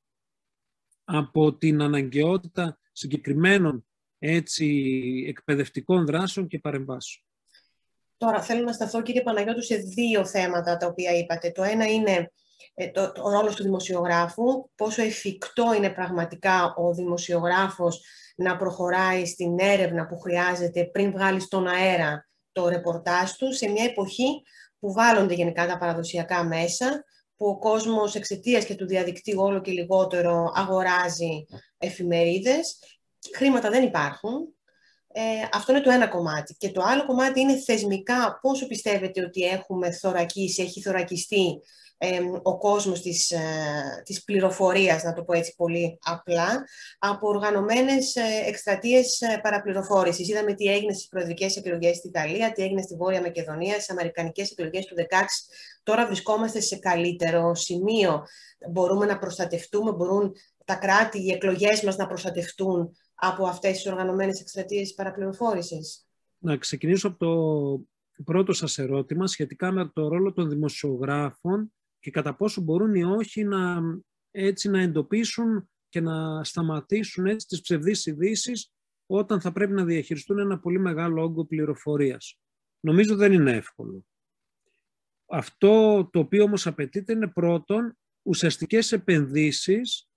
[1.04, 3.87] από την αναγκαιότητα συγκεκριμένων
[4.20, 7.26] έτσι, εκπαιδευτικών δράσεων και παρεμβάσεων.
[8.18, 11.52] Τώρα θέλω να σταθώ κύριε Παναγιώτου σε δύο θέματα τα οποία είπατε.
[11.52, 12.32] Το ένα είναι
[12.74, 18.02] ε, το, το ρόλος του δημοσιογράφου, πόσο εφικτό είναι πραγματικά ο δημοσιογράφος
[18.36, 23.84] να προχωράει στην έρευνα που χρειάζεται πριν βγάλει στον αέρα το ρεπορτάζ του σε μια
[23.84, 24.42] εποχή
[24.80, 27.04] που βάλλονται γενικά τα παραδοσιακά μέσα,
[27.36, 31.46] που ο κόσμος εξαιτίας και του διαδικτύου όλο και λιγότερο αγοράζει
[31.78, 32.80] εφημερίδες
[33.36, 34.56] χρήματα δεν υπάρχουν.
[35.14, 35.22] Ε,
[35.54, 36.56] αυτό είναι το ένα κομμάτι.
[36.58, 41.62] Και το άλλο κομμάτι είναι θεσμικά πόσο πιστεύετε ότι έχουμε θωρακίσει, έχει θωρακιστεί
[41.98, 43.40] ε, ο κόσμος της, ε,
[44.06, 46.66] της πληροφορίας, να το πω έτσι πολύ απλά,
[47.00, 50.30] από οργανωμένες ε, εκστρατείες ε, παραπληροφόρησης.
[50.30, 54.52] Είδαμε τι έγινε στις προεδρικές εκλογές στη Ιταλία, τι έγινε στη Βόρεια Μακεδονία, στις αμερικανικές
[54.52, 55.04] εκλογές του 2016.
[55.84, 58.26] Τώρα βρισκόμαστε σε καλύτερο σημείο.
[58.72, 60.34] Μπορούμε να προστατευτούμε, μπορούν
[60.66, 67.08] τα κράτη, οι εκλογές μας να προστατευτούν από αυτές τις οργανωμένες εκστρατείες παραπληροφόρησης; Να ξεκινήσω
[67.08, 72.96] από το πρώτο σας ερώτημα σχετικά με το ρόλο των δημοσιογράφων και κατά πόσο μπορούν
[72.96, 73.82] ή όχι να,
[74.32, 78.70] έτσι, να εντοπίσουν και να σταματήσουν έτσι, τις ψευδείς ειδήσει
[79.06, 82.40] όταν θα πρέπει να διαχειριστούν ένα πολύ μεγάλο όγκο πληροφορίας.
[82.80, 84.06] Νομίζω δεν είναι εύκολο.
[85.26, 90.10] Αυτό το οποίο όμως απαιτείται είναι πρώτον ουσιαστικές επενδύσεις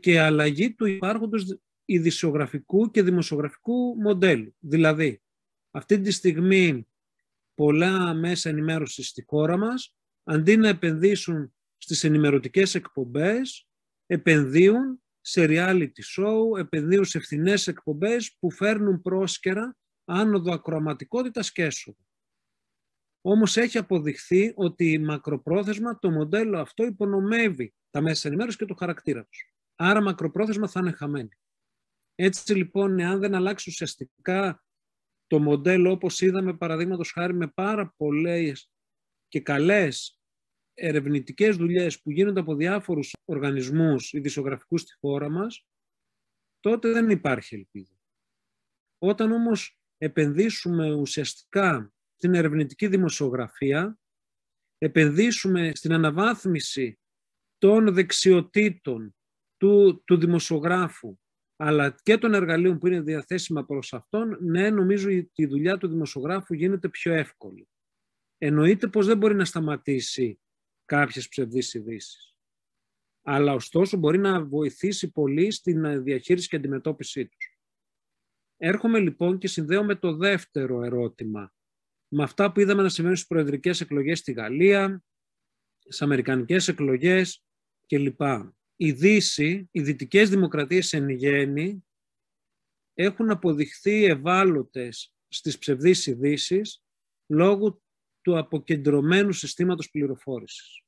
[0.00, 4.54] και αλλαγή του υπάρχοντος ειδησιογραφικού και δημοσιογραφικού μοντέλου.
[4.58, 5.22] Δηλαδή,
[5.70, 6.86] αυτή τη στιγμή
[7.54, 13.68] πολλά μέσα ενημέρωσης στη χώρα μας, αντί να επενδύσουν στις ενημερωτικές εκπομπές,
[14.06, 21.98] επενδύουν σε reality show, επενδύουν σε φθηνές εκπομπές που φέρνουν πρόσκαιρα άνοδο ακροαματικότητας και έσοδο.
[23.20, 29.24] Όμως έχει αποδειχθεί ότι μακροπρόθεσμα το μοντέλο αυτό υπονομεύει τα μέσα ενημέρωσης και το χαρακτήρα
[29.24, 29.54] τους.
[29.74, 31.38] Άρα μακροπρόθεσμα θα είναι χαμένοι.
[32.24, 34.64] Έτσι λοιπόν, εάν δεν αλλάξει ουσιαστικά
[35.26, 38.70] το μοντέλο όπως είδαμε παραδείγματος χάρη με πάρα πολλές
[39.28, 40.20] και καλές
[40.74, 45.66] ερευνητικές δουλειές που γίνονται από διάφορους οργανισμούς ειδησιογραφικούς στη χώρα μας,
[46.60, 48.00] τότε δεν υπάρχει ελπίδα.
[48.98, 53.98] Όταν όμως επενδύσουμε ουσιαστικά στην ερευνητική δημοσιογραφία,
[54.78, 56.98] επενδύσουμε στην αναβάθμιση
[57.58, 59.16] των δεξιοτήτων
[59.56, 61.16] του, του δημοσιογράφου,
[61.64, 65.88] αλλά και των εργαλείων που είναι διαθέσιμα προς αυτόν, ναι, νομίζω ότι η δουλειά του
[65.88, 67.68] δημοσιογράφου γίνεται πιο εύκολη.
[68.38, 70.40] εννοείται πως δεν μπορεί να σταματήσει
[70.84, 72.34] κάποιες ψευδείς ειδήσει.
[73.22, 77.58] Αλλά ωστόσο μπορεί να βοηθήσει πολύ στην διαχείριση και αντιμετώπιση τους.
[78.56, 81.54] Έρχομαι λοιπόν και συνδέω με το δεύτερο ερώτημα.
[82.08, 85.04] Με αυτά που είδαμε να συμβαίνουν στις προεδρικές εκλογές στη Γαλλία,
[85.78, 87.44] στις αμερικανικές εκλογές
[87.86, 88.20] κλπ.
[88.82, 91.84] Η Δύση, οι δυτικές δημοκρατίες εν γέννη,
[92.94, 96.82] έχουν αποδειχθεί ευάλωτες στις ψευδείς ειδήσεις
[97.26, 97.82] λόγω
[98.20, 100.82] του αποκεντρωμένου συστήματος πληροφόρησης.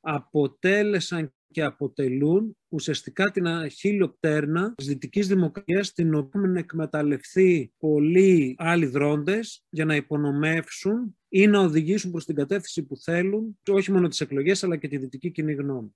[0.00, 8.54] Αποτέλεσαν και αποτελούν ουσιαστικά την αχίλιο πτέρνα της Δυτικής Δημοκρατίας την οποία έχουν εκμεταλλευτεί πολλοί
[8.58, 14.08] άλλοι δρόντες για να υπονομεύσουν ή να οδηγήσουν προς την κατεύθυνση που θέλουν όχι μόνο
[14.08, 15.94] τις εκλογές αλλά και τη δυτική κοινή γνώμη.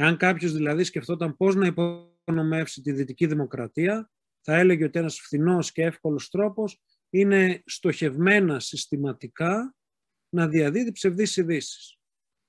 [0.00, 4.10] Εάν κάποιος δηλαδή σκεφτόταν πώς να υπονομεύσει τη Δυτική Δημοκρατία
[4.40, 9.74] θα έλεγε ότι ένας φθηνός και εύκολος τρόπος είναι στοχευμένα συστηματικά
[10.28, 11.98] να διαδίδει ψευδείς ειδήσεις.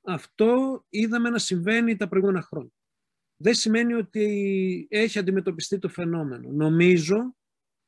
[0.02, 2.74] Αυτό είδαμε να συμβαίνει τα προηγούμενα χρόνια.
[3.38, 6.52] Δεν σημαίνει ότι έχει αντιμετωπιστεί το φαινόμενο.
[6.52, 7.36] Νομίζω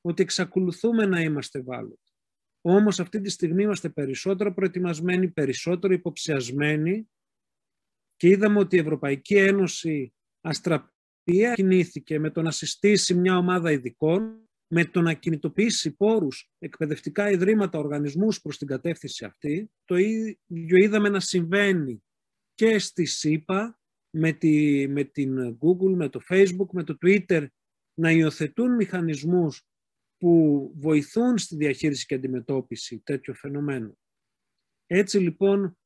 [0.01, 2.11] ότι εξακολουθούμε να είμαστε ευάλωτοι.
[2.61, 7.07] Όμως αυτή τη στιγμή είμαστε περισσότερο προετοιμασμένοι, περισσότερο υποψιασμένοι
[8.23, 14.49] και είδαμε ότι η Ευρωπαϊκή Ένωση αστραπία κινήθηκε με το να συστήσει μια ομάδα ειδικών
[14.67, 21.09] με το να κινητοποιήσει πόρους, εκπαιδευτικά ιδρύματα, οργανισμούς προς την κατεύθυνση αυτή, το ίδιο είδαμε
[21.09, 22.03] να συμβαίνει
[22.53, 27.47] και στη ΣΥΠΑ, με, τη, με την Google, με το Facebook, με το Twitter,
[27.93, 29.67] να υιοθετούν μηχανισμούς
[30.17, 33.97] που βοηθούν στη διαχείριση και αντιμετώπιση τέτοιου φαινομένου.
[34.85, 35.77] Έτσι λοιπόν,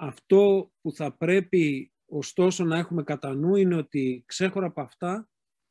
[0.00, 5.28] αυτό που θα πρέπει ωστόσο να έχουμε κατά νου είναι ότι ξέχωρα από αυτά,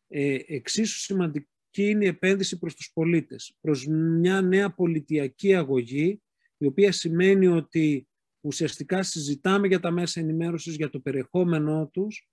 [0.08, 6.22] ε, εξίσου σημαντικό και είναι η επένδυση προς τους πολίτες, προς μια νέα πολιτιακή αγωγή,
[6.58, 8.08] η οποία σημαίνει ότι
[8.42, 12.30] ουσιαστικά συζητάμε για τα μέσα ενημέρωσης, για το περιεχόμενό τους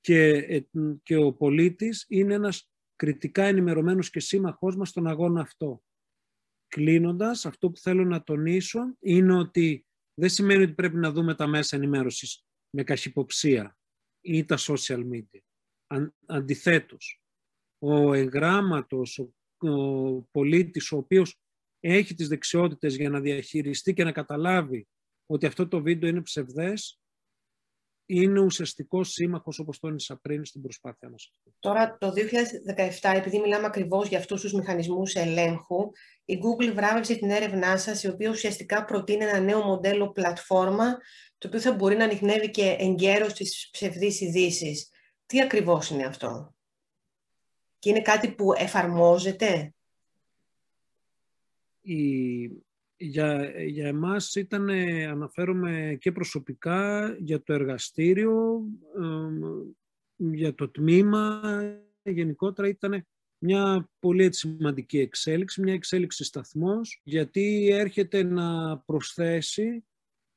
[0.00, 0.60] και, ε,
[1.02, 5.82] και ο πολίτης είναι ένας κριτικά ενημερωμένος και σύμμαχός μας στον αγώνα αυτό.
[6.68, 9.84] Κλείνοντας, αυτό που θέλω να τονίσω είναι ότι
[10.20, 13.78] δεν σημαίνει ότι πρέπει να δούμε τα μέσα ενημέρωσης με καχυποψία
[14.20, 15.40] ή τα social media.
[15.86, 17.22] Αν, αντιθέτως,
[17.78, 19.32] ο εγγράμματος, ο,
[19.70, 21.40] ο πολίτης ο οποίος
[21.80, 24.88] έχει τις δεξιότητες για να διαχειριστεί και να καταλάβει
[25.26, 26.99] ότι αυτό το βίντεο είναι ψευδές,
[28.12, 31.32] είναι ουσιαστικός σύμμαχος, όπως τόνισα πριν, στην προσπάθεια μας.
[31.58, 35.90] Τώρα, το 2017, επειδή μιλάμε ακριβώς για αυτούς τους μηχανισμούς ελέγχου,
[36.24, 40.96] η Google βράβευσε την έρευνά σας, η οποία ουσιαστικά προτείνει ένα νέο μοντέλο πλατφόρμα,
[41.38, 44.88] το οποίο θα μπορεί να ανοιχνεύει και εγκαίρως τις ψευδείς ειδήσεις.
[45.26, 46.54] Τι ακριβώς είναι αυτό;
[47.78, 49.74] και είναι κάτι που εφαρμόζεται;
[51.80, 52.48] Η,
[53.02, 54.68] για, για εμάς ήταν,
[55.08, 58.64] αναφέρομαι και προσωπικά, για το εργαστήριο,
[60.16, 61.40] για το τμήμα,
[62.02, 63.06] γενικότερα ήταν
[63.38, 69.84] μια πολύ σημαντική εξέλιξη, μια εξέλιξη σταθμός, γιατί έρχεται να προσθέσει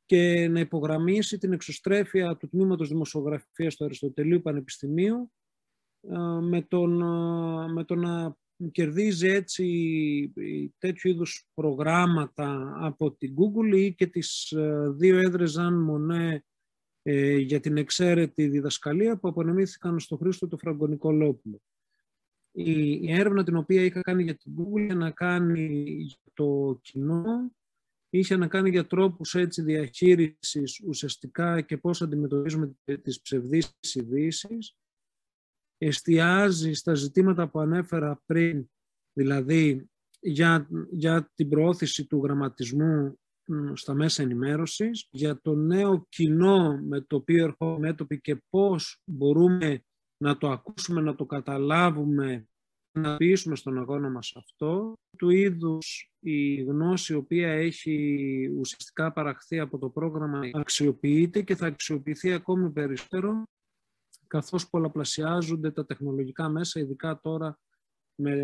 [0.06, 5.32] και να υπογραμμίσει την εξωστρέφεια του Τμήματος Δημοσιογραφίας του Αριστοτελείου Πανεπιστημίου
[6.02, 8.36] ε, με, τον, ε, με το να
[8.72, 10.34] κερδίζει έτσι
[10.78, 16.44] τέτοιου είδους προγράμματα από την Google ή και τις ε, δύο έδρες Αν Μονέ
[17.40, 21.62] για την εξαίρετη διδασκαλία που απονεμήθηκαν στο Χρήστο το Φραγκονικολόπουλο.
[22.52, 26.80] Η, η έρευνα την οποία είχα κάνει για την Google είχε να κάνει για το
[26.82, 27.52] κοινό,
[28.10, 34.76] είχε να κάνει για τρόπους έτσι διαχείρισης ουσιαστικά και πώς αντιμετωπίζουμε τις ψευδείς ειδήσεις
[35.86, 38.70] εστιάζει στα ζητήματα που ανέφερα πριν,
[39.14, 43.18] δηλαδή για, για την προώθηση του γραμματισμού
[43.74, 49.84] στα μέσα ενημέρωσης, για το νέο κοινό με το οποίο ερχόμαστε και πώς μπορούμε
[50.18, 52.48] να το ακούσουμε, να το καταλάβουμε,
[53.00, 59.60] να πείσουμε στον αγώνα μας αυτό, του είδους η γνώση η οποία έχει ουσιαστικά παραχθεί
[59.60, 63.44] από το πρόγραμμα αξιοποιείται και θα αξιοποιηθεί ακόμη περισσότερο
[64.34, 67.60] καθώς πολλαπλασιάζονται τα τεχνολογικά μέσα, ειδικά τώρα
[68.16, 68.36] με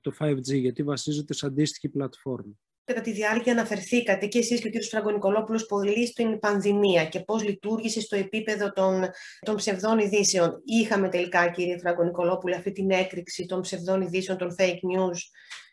[0.00, 2.52] το 5G, γιατί βασίζεται σε αντίστοιχη πλατφόρμα.
[2.84, 4.82] Κατά τη διάρκεια αναφερθήκατε και εσείς και ο κ.
[4.82, 9.04] Φραγκονικολόπουλος πολύ στην πανδημία και πώς λειτουργήσε στο επίπεδο των,
[9.40, 10.62] των ψευδών ειδήσεων.
[10.64, 15.18] Είχαμε τελικά, κύριε Φραγκονικολόπουλο, αυτή την έκρηξη των ψευδών ειδήσεων, των fake news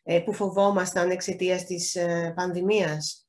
[0.03, 3.27] ε, που φοβόμασταν εξαιτίας της ε, πανδημίας;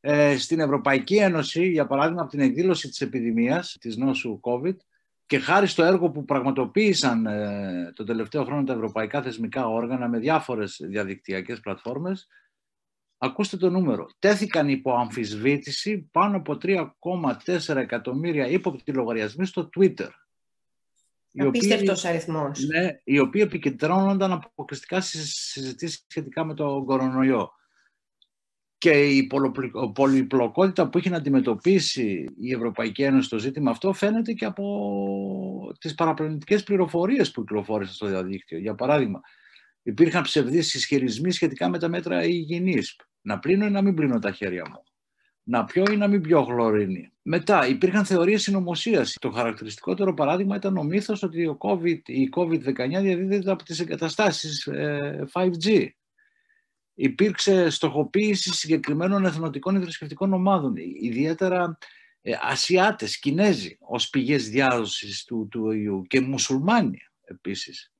[0.00, 4.76] Ε, στην Ευρωπαϊκή Ένωση, για παράδειγμα, από την εκδήλωση της επιδημίας, της νόσου COVID,
[5.26, 10.18] και χάρη στο έργο που πραγματοποίησαν ε, το τελευταίο χρόνο τα ευρωπαϊκά θεσμικά όργανα με
[10.18, 12.28] διάφορες διαδικτυακές πλατφόρμες,
[13.18, 20.08] ακούστε το νούμερο, τέθηκαν υπό αμφισβήτηση πάνω από 3,4 εκατομμύρια ύποπτοι λογαριασμοί στο Twitter.
[21.38, 22.66] Απίστευτος αριθμός.
[22.66, 27.50] Ναι, οι οποίοι επικεντρώνονταν αποκλειστικά στις συζητήσεις σχετικά με τον κορονοϊό.
[28.86, 29.26] Και η
[29.94, 35.94] πολυπλοκότητα που έχει να αντιμετωπίσει η Ευρωπαϊκή Ένωση στο ζήτημα αυτό φαίνεται και από τις
[35.94, 38.58] παραπλανητικές πληροφορίες που κυκλοφόρησαν στο διαδίκτυο.
[38.58, 39.20] Για παράδειγμα,
[39.82, 42.96] υπήρχαν ψευδείς ισχυρισμοί σχετικά με τα μέτρα υγιεινής.
[43.20, 44.82] Να πλύνω ή να μην πλύνω τα χέρια μου;
[45.42, 49.16] Να πιω ή να μην πιω χλωρίνη; Μετά υπήρχαν θεωρίες συνωμοσίας.
[49.20, 54.68] Το χαρακτηριστικότερο παράδειγμα ήταν ο μύθος ότι ο COVID, η COVID-19 διαδίδεται από τις εγκαταστάσεις
[55.32, 55.86] 5G.
[56.96, 61.78] Ε, Υπήρξε στοχοποίηση συγκεκριμένων εθνοτικών ή θρησκευτικών ομάδων, ιδιαίτερα
[62.22, 67.90] ε, Ασιάτες, Κινέζοι, ως πηγές διάδοσης του, του ιού και μουσουλμάνοι επίσης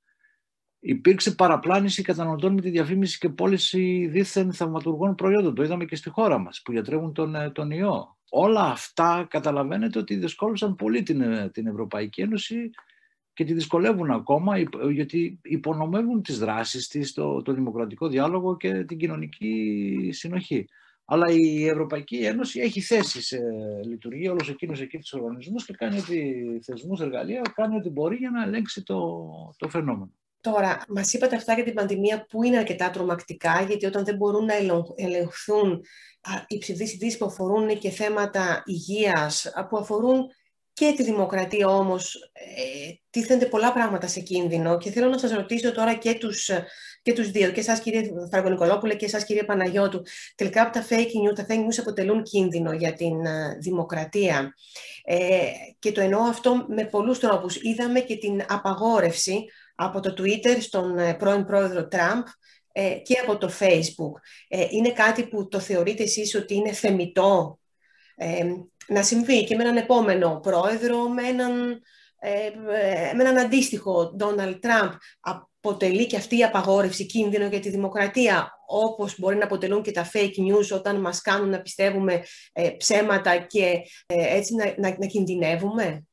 [0.86, 5.54] υπήρξε παραπλάνηση καταναλωτών με τη διαφήμιση και πώληση δίθεν θαυματουργών προϊόντων.
[5.54, 8.18] Το είδαμε και στη χώρα μας που γιατρεύουν τον, ε, τον ιό.
[8.30, 12.70] Όλα αυτά καταλαβαίνετε ότι δυσκόλουσαν πολύ την, ε, την Ευρωπαϊκή Ένωση
[13.36, 14.58] και τη δυσκολεύουν ακόμα
[14.92, 20.68] γιατί υπονομεύουν τις δράσεις της, το, το δημοκρατικό διάλογο και την κοινωνική συνοχή.
[21.04, 23.38] Αλλά η Ευρωπαϊκή Ένωση έχει θέσει σε
[23.86, 28.30] λειτουργία όλος εκείνος εκεί τους οργανισμούς και κάνει ότι θεσμούς εργαλεία, κάνει ό,τι μπορεί για
[28.30, 30.12] να ελέγξει το, το φαινόμενο.
[30.40, 34.44] Τώρα, μας είπατε αυτά για την πανδημία που είναι αρκετά τρομακτικά, γιατί όταν δεν μπορούν
[34.44, 34.54] να
[34.94, 35.84] ελεγχθούν
[36.46, 40.26] οι ψευδείς ειδήσεις που αφορούν και θέματα υγείας, που αφορούν
[40.76, 45.72] και τη δημοκρατία όμως, ε, τίθενται πολλά πράγματα σε κίνδυνο και θέλω να σας ρωτήσω
[45.72, 46.50] τώρα και τους,
[47.02, 50.02] και τους δύο, και εσάς κύριε Φραγκονικολόπουλε και εσάς κύριε Παναγιώτου,
[50.34, 54.54] τελικά από τα fake news, τα fake news αποτελούν κίνδυνο για την ε, δημοκρατία.
[55.04, 57.62] Ε, και το εννοώ αυτό με πολλούς τρόπους.
[57.62, 62.24] Είδαμε και την απαγόρευση από το Twitter στον ε, πρώην πρόεδρο Τραμπ
[62.72, 64.20] ε, και από το Facebook.
[64.48, 67.58] Ε, είναι κάτι που το θεωρείτε εσείς ότι είναι θεμητό;
[68.88, 71.80] Να συμβεί και με έναν επόμενο πρόεδρο, με έναν,
[73.16, 74.90] με έναν αντίστοιχο Donald Trump.
[75.20, 80.10] Αποτελεί και αυτή η απαγόρευση κίνδυνο για τη δημοκρατία, όπως μπορεί να αποτελούν και τα
[80.12, 82.22] fake news όταν μας κάνουν να πιστεύουμε
[82.76, 86.06] ψέματα και έτσι να, να, να κινδυνεύουμε;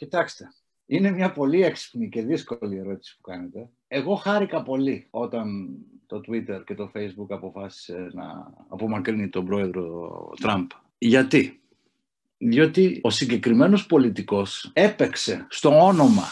[0.00, 0.44] Κοιτάξτε,
[0.86, 3.68] είναι μια πολύ έξυπνη και δύσκολη ερώτηση που κάνετε.
[3.88, 10.70] Εγώ χάρηκα πολύ όταν το Twitter και το Facebook αποφάσισε να απομακρύνει τον πρόεδρο Τραμπ.
[10.98, 11.60] Γιατί;
[12.42, 16.28] Διότι ο συγκεκριμένος πολιτικός έπαιξε στο όνομα,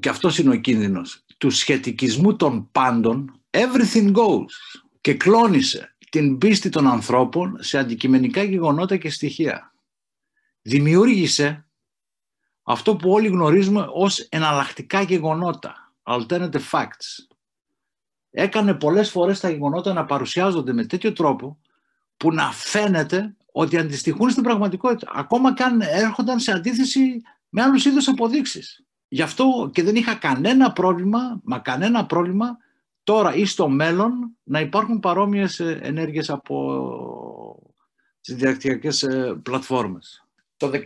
[0.00, 6.68] και αυτός είναι ο κίνδυνος, του σχετικισμού των πάντων, everything goes, και κλώνησε την πίστη
[6.68, 9.74] των ανθρώπων σε αντικειμενικά γεγονότα και στοιχεία.
[10.62, 11.66] Δημιούργησε
[12.62, 17.26] αυτό που όλοι γνωρίζουμε ως εναλλακτικά γεγονότα, alternative facts.
[18.30, 21.60] Έκανε πολλές φορές τα γεγονότα να παρουσιάζονται με τέτοιο τρόπο
[22.16, 25.12] που να φαίνεται ότι αντιστοιχούν στην πραγματικότητα.
[25.14, 28.84] Ακόμα και αν έρχονταν σε αντίθεση με άλλους είδους αποδείξεις.
[29.08, 32.56] Γι' αυτό και δεν είχα κανένα πρόβλημα, μα κανένα πρόβλημα,
[33.02, 37.72] τώρα ή στο μέλλον να υπάρχουν παρόμοιες ε, ενέργειες από
[38.20, 40.26] τις διακτυακές ε, πλατφόρμες.
[40.56, 40.78] Το 16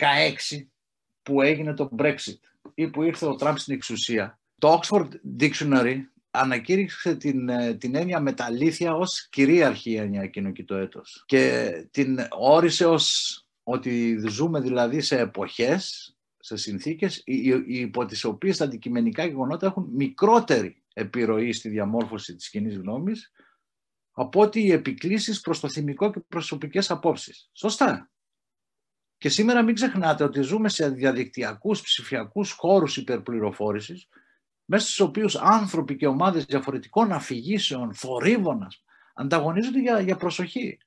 [1.23, 2.41] που έγινε το Brexit
[2.75, 5.09] ή που ήρθε ο Τραμπ στην εξουσία, το Oxford
[5.41, 5.97] Dictionary
[6.41, 11.23] ανακήρυξε την, ε, την έννοια μεταλήθεια ως κυρίαρχη έννοια εκείνο και το έτος.
[11.27, 17.23] Και την όρισε ως ότι ζούμε δηλαδή σε εποχές, σε συνθήκες
[17.67, 23.33] υπό τις οποίες τα αντικειμενικά γεγονότα έχουν μικρότερη επιρροή στη διαμόρφωση της κοινή γνώμης
[24.11, 27.51] από ότι οι επικλήσεις προς το θυμικό και προσωπικές απόψεις.
[27.53, 28.11] Σωστά.
[29.19, 34.09] Και σήμερα μην ξεχνάτε ότι ζούμε σε διαδικτυακούς ψηφιακούς χώρους υπερπληροφόρησης,
[34.67, 38.67] μέσα στους οποίους άνθρωποι και ομάδες διαφορετικών αφηγήσεων, θορύβων,
[39.15, 40.79] ανταγωνίζονται για, για προσοχή.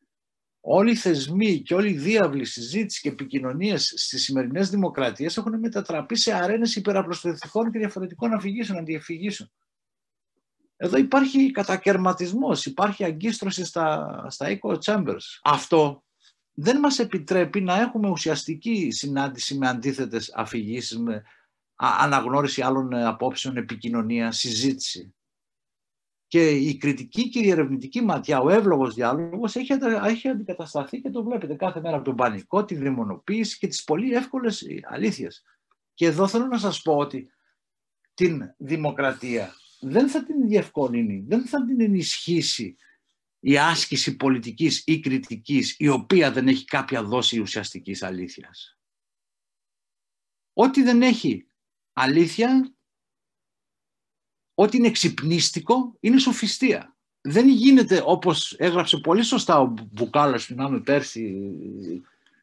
[0.62, 6.16] Όλοι οι θεσμοί και όλοι οι διάβλοι συζήτηση και επικοινωνίες στις σημερινές δημοκρατίες έχουν μετατραπεί
[6.16, 9.52] σε αρένες υπεραπλωστευτικών και διαφορετικών αφηγήσεων, αντιεφηγήσεων.
[10.78, 15.40] Εδώ υπάρχει κατακαιρματισμός, υπάρχει αγκίστρωση στα, στα echo chambers.
[15.44, 16.04] Αυτό
[16.54, 21.24] δεν μας επιτρέπει να έχουμε ουσιαστική συνάντηση με αντίθετες αφηγήσεις, με
[21.80, 25.14] αναγνώριση άλλων ε, απόψεων, επικοινωνία, συζήτηση.
[26.28, 29.74] Και η κριτική και η ερευνητική ματιά, ο εύλογος διάλογος έχει,
[30.06, 34.14] έχει αντικατασταθεί και το βλέπετε κάθε μέρα από τον πανικό, τη δαιμονοποίηση και τις πολύ
[34.14, 35.44] εύκολες ε, αλήθειες.
[35.94, 37.32] Και εδώ θέλω να σας πω ότι
[38.14, 42.76] την δημοκρατία δεν θα την διευκολύνει, δεν θα την ενισχύσει
[43.40, 48.78] η άσκηση πολιτικής ή κριτικής η οποία δεν έχει κάποια δόση ουσιαστικής αλήθειας.
[50.54, 51.49] Ό,τι δεν έχει
[52.00, 52.74] αλήθεια,
[54.54, 56.98] ό,τι είναι ξυπνίστικο, είναι σοφιστία.
[57.22, 61.52] δεν γίνεται όπως έγραψε πολύ σωστά ο Μπουκάλος, θυμάμαι πέρσι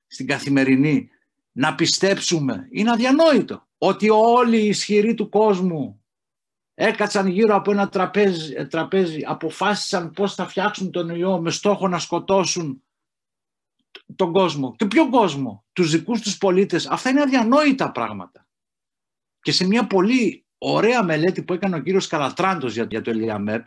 [0.07, 1.11] στην Καθημερινή,
[1.53, 6.05] να πιστέψουμε, είναι αδιανόητο, ότι όλοι οι ισχυροί του κόσμου
[6.75, 11.99] έκατσαν γύρω από ένα τραπέζι, τραπέζι αποφάσισαν πώς θα φτιάξουν τον ιό με στόχο να
[11.99, 12.83] σκοτώσουν
[14.17, 14.75] τον κόσμο.
[14.77, 16.87] Και ποιο κόσμο, τους δικούς τους πολίτες.
[16.87, 18.46] Αυτά είναι αδιανόητα πράγματα.
[19.47, 23.67] Και σε μια πολύ ωραία μελέτη που έκανε ο κύριος Καλατράντος για, για το ΕΛΙΑΜΕΠ,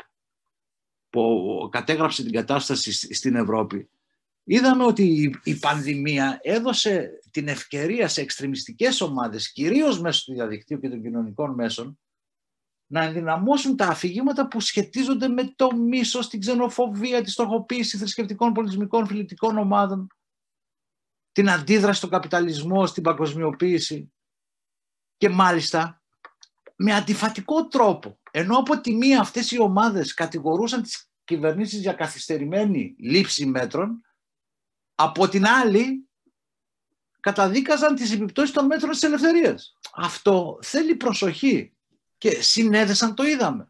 [1.09, 3.89] που κατέγραψε την κατάσταση στην Ευρώπη,
[4.43, 10.89] είδαμε ότι η πανδημία έδωσε την ευκαιρία σε εξτρεμιστικές ομάδες, κυρίως μέσω του διαδικτύου και
[10.89, 11.99] των κοινωνικών μέσων,
[12.85, 19.07] να ενδυναμώσουν τα αφηγήματα που σχετίζονται με το μίσος, την ξενοφοβία, τη στοχοποίηση θρησκευτικών, πολιτισμικών,
[19.07, 20.07] φιλετικών ομάδων,
[21.31, 24.11] την αντίδραση στον καπιταλισμό, στην παγκοσμιοποίηση
[25.19, 26.01] και μάλιστα
[26.75, 28.19] με αντιφατικό τρόπο.
[28.31, 34.01] Ενώ από τη μία αυτές οι ομάδες κατηγορούσαν τις κυβερνήσεις για καθυστερημένη λήψη μέτρων,
[34.95, 36.07] από την άλλη
[37.19, 39.77] καταδίκαζαν τις επιπτώσεις των μέτρων της ελευθερίας.
[39.93, 41.73] Αυτό θέλει προσοχή
[42.17, 43.69] και συνέδεσαν το είδαμε.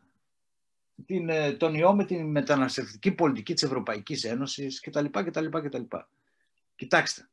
[1.05, 5.05] Την, ε, τον ιό με την μεταναστευτική πολιτική της Ευρωπαϊκής Ένωσης κτλ.
[5.05, 5.83] κτλ, κτλ.
[6.75, 7.29] Κοιτάξτε,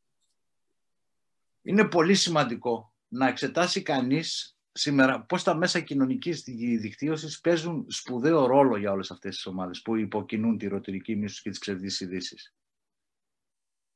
[1.63, 6.43] είναι πολύ σημαντικό να εξετάσει κανείς σήμερα πώς τα μέσα κοινωνικής
[6.81, 11.51] δικτύωσης παίζουν σπουδαίο ρόλο για όλες αυτές τις ομάδες που υποκινούν τη ρωτηρική μίσους και
[11.51, 12.55] τις ψευδείς ειδήσεις.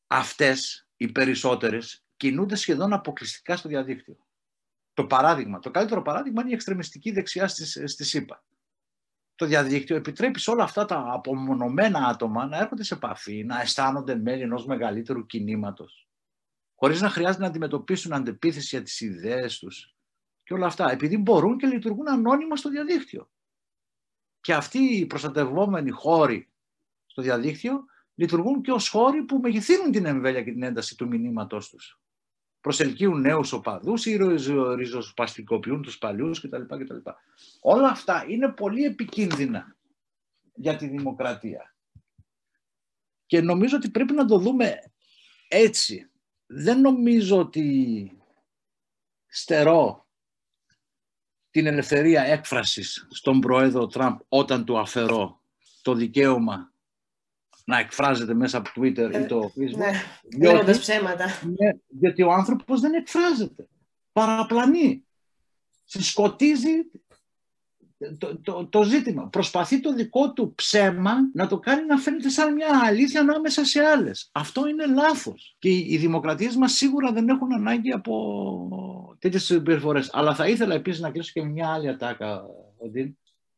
[0.06, 4.16] Αυτές οι περισσότερες κινούνται σχεδόν αποκλειστικά στο διαδίκτυο.
[4.92, 8.44] Το παράδειγμα, το καλύτερο παράδειγμα είναι η εξτρεμιστική δεξιά στη, στη ΣΥΠΑ.
[9.34, 14.16] Το διαδίκτυο επιτρέπει σε όλα αυτά τα απομονωμένα άτομα να έρχονται σε επαφή, να αισθάνονται
[14.16, 16.09] μέλη ενός μεγαλύτερου κινήματος,
[16.80, 19.94] χωρίς να χρειάζεται να αντιμετωπίσουν αντεπίθεση για τις ιδέες τους
[20.42, 23.30] και όλα αυτά, επειδή μπορούν και λειτουργούν ανώνυμα στο διαδίκτυο.
[24.40, 26.50] Και αυτοί οι προστατευόμενοι χώροι
[27.06, 31.68] στο διαδίκτυο λειτουργούν και ως χώροι που μεγεθύνουν την εμβέλεια και την ένταση του μηνύματός
[31.68, 32.00] τους
[32.60, 34.16] προσελκύουν νέους οπαδούς ή
[34.76, 37.10] ριζοσπαστικοποιούν τους παλιούς κτλ, κτλ.
[37.60, 39.76] Όλα αυτά είναι πολύ επικίνδυνα
[40.54, 41.74] για τη δημοκρατία.
[43.26, 44.78] Και νομίζω ότι πρέπει να το δούμε
[45.48, 46.09] έτσι.
[46.52, 48.22] Δεν νομίζω ότι
[49.26, 50.08] στερώ
[51.50, 55.42] την ελευθερία έκφρασης στον πρόεδρο Τραμπ όταν του αφαιρώ
[55.82, 56.72] το δικαίωμα
[57.64, 59.76] να εκφράζεται μέσα από Twitter ή το Facebook.
[59.76, 59.90] Ναι,
[60.22, 61.26] διότι, ψέματα.
[61.58, 63.68] Ναι, γιατί ο άνθρωπος δεν εκφράζεται.
[64.12, 65.04] Παραπλανεί.
[65.84, 66.90] Συσκοτίζει
[68.18, 69.28] το, το, το, ζήτημα.
[69.28, 73.80] Προσπαθεί το δικό του ψέμα να το κάνει να φαίνεται σαν μια αλήθεια ανάμεσα σε
[73.80, 74.28] άλλες.
[74.32, 75.56] Αυτό είναι λάθος.
[75.58, 80.10] Και οι, οι δημοκρατίες μας σίγουρα δεν έχουν ανάγκη από τέτοιες συμπεριφορές.
[80.12, 82.46] Αλλά θα ήθελα επίσης να κλείσω και μια άλλη ατάκα,
[82.76, 83.16] Οντίν.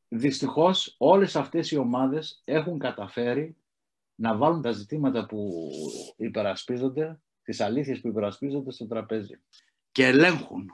[0.09, 3.57] Δυστυχώς όλες αυτές οι ομάδες έχουν καταφέρει
[4.15, 5.71] να βάλουν τα ζητήματα που
[6.17, 9.41] υπερασπίζονται, τις αλήθειες που υπερασπίζονται στο τραπέζι.
[9.93, 10.71] Και ελέγχουν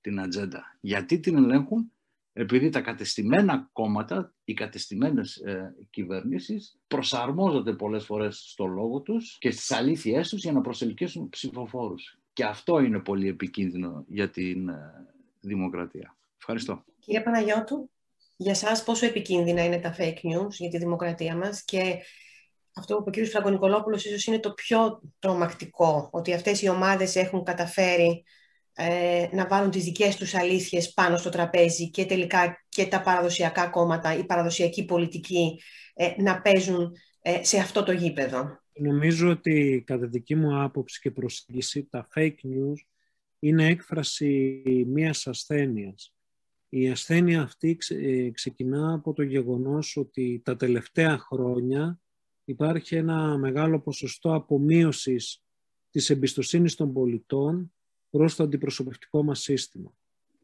[0.00, 0.76] την ατζέντα.
[0.80, 1.92] Γιατί την ελέγχουν,
[2.38, 9.50] επειδή τα κατεστημένα κόμματα, οι κατεστημένες ε, κυβερνήσεις προσαρμόζονται πολλές φορές στο λόγο τους και
[9.50, 12.18] στις αλήθειές τους για να προσελκύσουν ψηφοφόρους.
[12.32, 15.06] Και αυτό είναι πολύ επικίνδυνο για την ε,
[15.40, 16.16] δημοκρατία.
[16.38, 16.84] Ευχαριστώ.
[16.98, 17.90] Κύριε Παναγιώτου,
[18.36, 21.98] για σας πόσο επικίνδυνα είναι τα fake news για τη δημοκρατία μας και
[22.74, 23.26] αυτό που είπε ο κ.
[23.26, 28.24] Φραγκονικολόπουλος ίσως είναι το πιο τρομακτικό, ότι αυτές οι ομάδες έχουν καταφέρει
[28.78, 33.66] ε, να βάλουν τις δικές τους αλήθειες πάνω στο τραπέζι και τελικά και τα παραδοσιακά
[33.66, 35.60] κόμματα, η παραδοσιακή πολιτική
[35.94, 38.60] ε, να παίζουν ε, σε αυτό το γήπεδο.
[38.72, 42.86] Νομίζω ότι κατά δική μου άποψη και προσέγγιση τα fake news
[43.38, 46.14] είναι έκφραση μιας ασθένειας.
[46.68, 47.78] Η ασθένεια αυτή
[48.32, 52.00] ξεκινά από το γεγονός ότι τα τελευταία χρόνια
[52.44, 55.42] υπάρχει ένα μεγάλο ποσοστό απομείωσης
[55.90, 57.70] της εμπιστοσύνης των πολιτών
[58.16, 59.92] προς το αντιπροσωπευτικό μας σύστημα.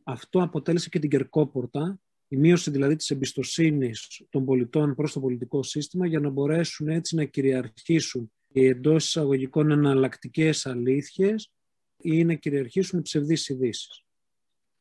[0.03, 5.63] Αυτό αποτέλεσε και την κερκόπορτα, η μείωση δηλαδή της εμπιστοσύνης των πολιτών προς το πολιτικό
[5.63, 11.53] σύστημα για να μπορέσουν έτσι να κυριαρχήσουν οι εντός εισαγωγικών εναλλακτικές αλήθειες
[11.97, 14.05] ή να κυριαρχήσουν οι ψευδείς ειδήσεις.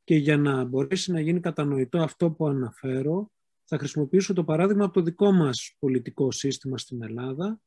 [0.03, 3.31] Και για να μπορέσει να γίνει κατανοητό αυτό που αναφέρω,
[3.63, 7.61] θα χρησιμοποιήσω το παράδειγμα από το δικό μας πολιτικό σύστημα στην Ελλάδα,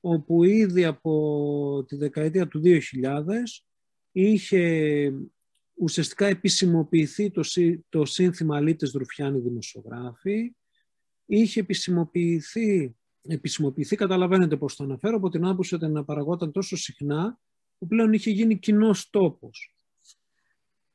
[0.00, 2.80] όπου ήδη από τη δεκαετία του 2000
[4.12, 5.12] είχε
[5.74, 7.42] ουσιαστικά επισημοποιηθεί το,
[7.88, 10.54] το σύνθημα «Αλήτες Δρουφιάνοι Δημοσιογράφοι»,
[11.26, 17.38] είχε επισημοποιηθεί, επισημοποιηθεί, καταλαβαίνετε πώς το αναφέρω, από την άποψη ότι αναπαραγόταν τόσο συχνά,
[17.78, 19.74] που πλέον είχε γίνει κοινός τόπος.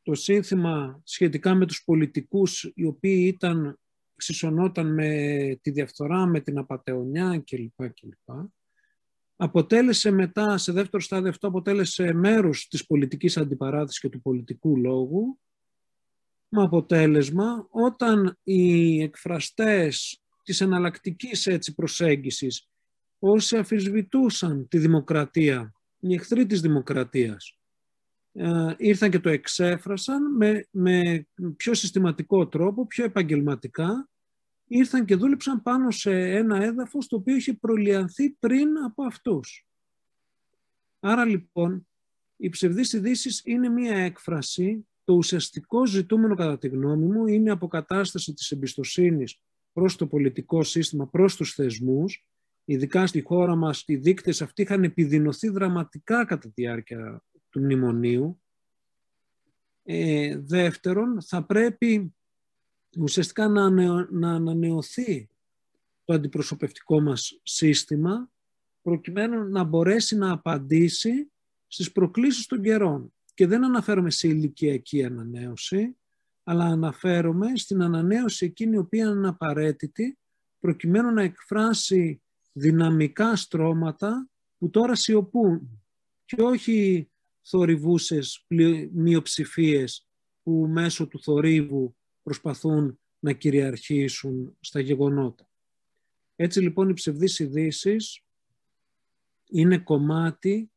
[0.02, 3.80] Το σύνθημα σχετικά με τους πολιτικούς οι οποίοι ήταν
[4.16, 7.76] εξισωνόταν με τη διαφθορά, με την απατεωνιά κλπ.
[7.76, 8.36] κλπ.
[9.36, 15.40] Αποτέλεσε μετά, σε δεύτερο στάδιο αυτό, αποτέλεσε μέρος της πολιτικής αντιπαράθεσης και του πολιτικού λόγου,
[16.48, 22.70] με αποτέλεσμα όταν οι εκφραστές της εναλλακτικής έτσι προσέγγισης,
[23.20, 27.60] όσοι αφισβητούσαν τη δημοκρατία, οι εχθροί της δημοκρατίας,
[28.32, 31.28] ε, ήρθαν και το εξέφρασαν με, με
[31.58, 34.10] πιο συστηματικό τρόπο, πιο επαγγελματικά,
[34.68, 39.68] ήρθαν και δούλεψαν πάνω σε ένα έδαφος το οποίο είχε προλιανθεί πριν από αυτούς.
[41.00, 41.88] Άρα λοιπόν,
[42.38, 47.52] οι ψευδείς ειδήσεις είναι μία έκφραση, το ουσιαστικό ζητούμενο κατά τη γνώμη μου είναι η
[47.52, 49.40] αποκατάσταση της εμπιστοσύνης
[49.74, 52.26] προς το πολιτικό σύστημα, προς τους θεσμούς.
[52.66, 58.42] Ειδικά στη χώρα μας οι δείκτες αυτοί είχαν επιδεινωθεί δραματικά κατά τη διάρκεια του μνημονίου.
[59.84, 62.16] Ε, δεύτερον, θα πρέπει
[63.00, 63.70] ουσιαστικά να,
[64.12, 65.30] να ανανεωθεί
[66.06, 68.30] το αντιπροσωπευτικό μας σύστημα
[68.82, 71.32] προκειμένου να μπορέσει να απαντήσει
[71.68, 73.14] στις προκλήσεις των καιρών.
[73.34, 75.96] Και δεν αναφέρομαι σε ηλικιακή ανανέωση,
[76.44, 80.18] αλλά αναφέρομαι στην ανανέωση εκείνη η οποία είναι απαραίτητη
[80.60, 82.22] προκειμένου να εκφράσει
[82.52, 85.84] δυναμικά στρώματα που τώρα σιωπούν
[86.26, 87.10] και όχι
[87.42, 88.46] θορυβούσες
[88.92, 90.08] μειοψηφίες
[90.44, 95.50] που μέσω του θορύβου προσπαθούν να κυριαρχήσουν στα γεγονότα.
[96.36, 98.24] Έτσι λοιπόν οι ψευδείς ειδήσεις
[99.50, 100.72] είναι κομμάτι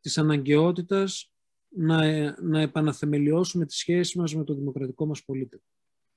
[0.00, 1.32] της αναγκαιότητας
[1.68, 2.00] να,
[2.42, 5.62] να επαναθεμελιώσουμε τη σχέση μας με το δημοκρατικό μας πολίτη.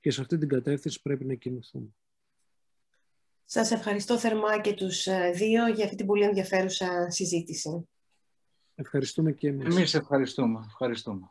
[0.00, 1.88] Και σε αυτή την κατεύθυνση πρέπει να κινηθούμε.
[3.44, 7.88] Σας ευχαριστώ θερμά και τους ε, δύο για αυτή την πολύ ενδιαφέρουσα συζήτηση.
[8.74, 9.76] Ευχαριστούμε και εμείς.
[9.76, 10.64] Εμείς ευχαριστούμε.
[10.66, 11.30] ευχαριστούμε.